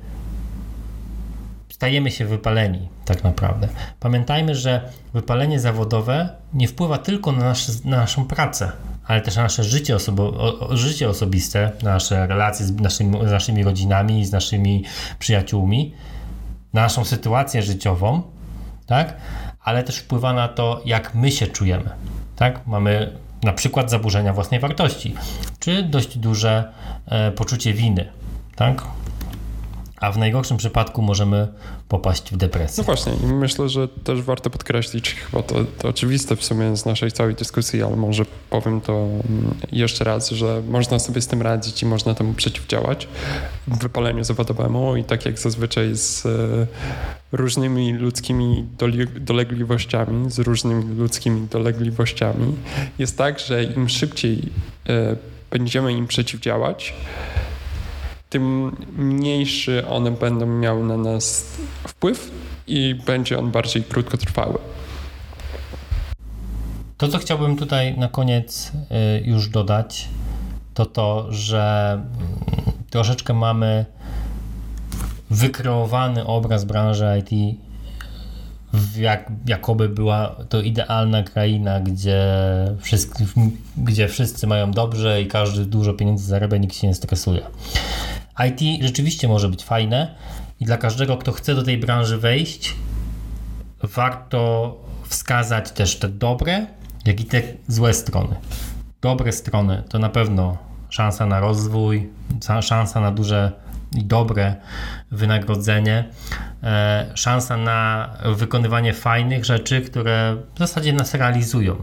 [1.69, 3.69] stajemy się wypaleni, tak naprawdę.
[4.01, 8.73] Pamiętajmy, że wypalenie zawodowe nie wpływa tylko na, nasze, na naszą pracę,
[9.07, 10.33] ale też na nasze życie, osobo,
[10.71, 14.85] życie osobiste, nasze relacje z naszymi, z naszymi rodzinami, z naszymi
[15.19, 15.95] przyjaciółmi,
[16.73, 18.23] na naszą sytuację życiową,
[18.87, 19.17] tak?
[19.61, 21.91] ale też wpływa na to, jak my się czujemy.
[22.37, 22.67] Tak?
[22.67, 25.15] Mamy na przykład zaburzenia własnej wartości,
[25.59, 26.73] czy dość duże
[27.07, 28.09] e, poczucie winy.
[28.57, 28.85] Tak?
[30.03, 31.49] A w najgorszym przypadku możemy
[31.89, 32.75] popaść w depresję.
[32.79, 36.87] No właśnie i myślę, że też warto podkreślić, chyba to, to oczywiste w sumie z
[36.87, 41.43] naszej całej dyskusji, ale może powiem to mm, jeszcze raz, że można sobie z tym
[41.43, 43.09] radzić i można temu przeciwdziałać
[43.67, 46.67] w wypaleniu zawodowemu i tak jak zazwyczaj z e,
[47.33, 48.65] różnymi ludzkimi
[49.21, 52.55] dolegliwościami, z różnymi ludzkimi dolegliwościami
[52.99, 54.43] jest tak, że im szybciej
[54.89, 55.17] e,
[55.51, 56.95] będziemy im przeciwdziałać,
[58.33, 61.57] tym mniejszy one będą miały na nas
[61.89, 62.31] wpływ
[62.67, 64.59] i będzie on bardziej krótkotrwały.
[66.97, 70.09] To, co chciałbym tutaj na koniec y, już dodać,
[70.75, 72.07] to to, że mm,
[72.91, 73.85] troszeczkę mamy
[75.31, 77.59] wykreowany obraz branży IT,
[78.97, 82.25] jak, jakoby była to idealna kraina, gdzie
[82.81, 83.27] wszyscy,
[83.77, 87.43] gdzie wszyscy mają dobrze i każdy dużo pieniędzy zarabia, nikt się nie stresuje.
[88.49, 90.15] IT rzeczywiście może być fajne
[90.61, 92.75] i dla każdego, kto chce do tej branży wejść,
[93.83, 96.67] warto wskazać też te dobre,
[97.05, 98.37] jak i te złe strony.
[99.01, 100.57] Dobre strony to na pewno
[100.89, 102.11] szansa na rozwój,
[102.61, 103.53] szansa na duże
[103.95, 104.57] i dobre
[105.11, 106.09] wynagrodzenie,
[106.63, 111.77] e, szansa na wykonywanie fajnych rzeczy, które w zasadzie nas realizują.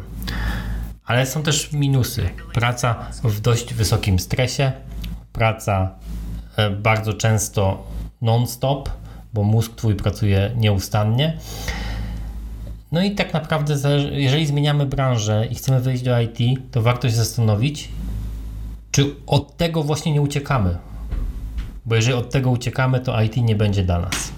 [1.05, 2.29] Ale są też minusy.
[2.53, 4.71] Praca w dość wysokim stresie,
[5.33, 5.95] praca
[6.81, 7.83] bardzo często
[8.21, 8.89] non-stop,
[9.33, 11.37] bo mózg twój pracuje nieustannie.
[12.91, 13.75] No i tak naprawdę,
[14.11, 16.37] jeżeli zmieniamy branżę i chcemy wejść do IT,
[16.71, 17.89] to warto się zastanowić,
[18.91, 20.77] czy od tego właśnie nie uciekamy.
[21.85, 24.31] Bo jeżeli od tego uciekamy, to IT nie będzie dla nas.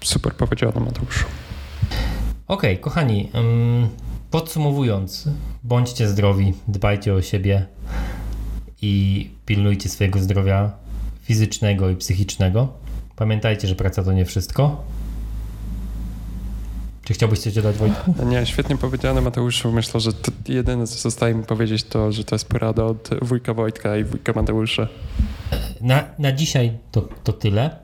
[0.00, 1.24] Super powiedziane, Mateusz.
[2.48, 3.30] Okej, okay, kochani,
[4.30, 5.28] podsumowując,
[5.62, 7.66] bądźcie zdrowi, dbajcie o siebie
[8.82, 10.83] i pilnujcie swojego zdrowia
[11.24, 12.68] fizycznego i psychicznego.
[13.16, 14.84] Pamiętajcie, że praca to nie wszystko.
[17.04, 18.14] Czy chciałbyś coś dodać, Wojtku?
[18.26, 19.72] Nie, świetnie powiedziane, Mateuszu.
[19.72, 23.54] Myślę, że to jedyne, co zostaje mi powiedzieć, to, że to jest porada od wujka
[23.54, 24.88] Wojtka i wujka Mateusza.
[25.80, 27.76] Na, na dzisiaj to, to tyle.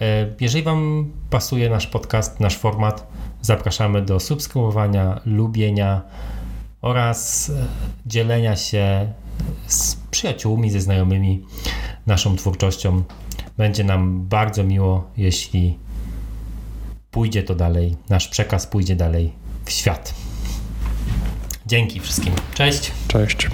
[0.00, 3.06] E, jeżeli Wam pasuje nasz podcast, nasz format,
[3.42, 6.02] zapraszamy do subskrybowania, lubienia
[6.82, 7.52] oraz
[8.06, 9.12] dzielenia się
[9.66, 11.44] z przyjaciółmi, ze znajomymi
[12.06, 13.02] naszą twórczością.
[13.58, 15.78] Będzie nam bardzo miło, jeśli
[17.10, 19.32] pójdzie to dalej, nasz przekaz pójdzie dalej
[19.64, 20.14] w świat.
[21.66, 22.34] Dzięki wszystkim.
[22.54, 22.92] Cześć.
[23.08, 23.48] Cześć.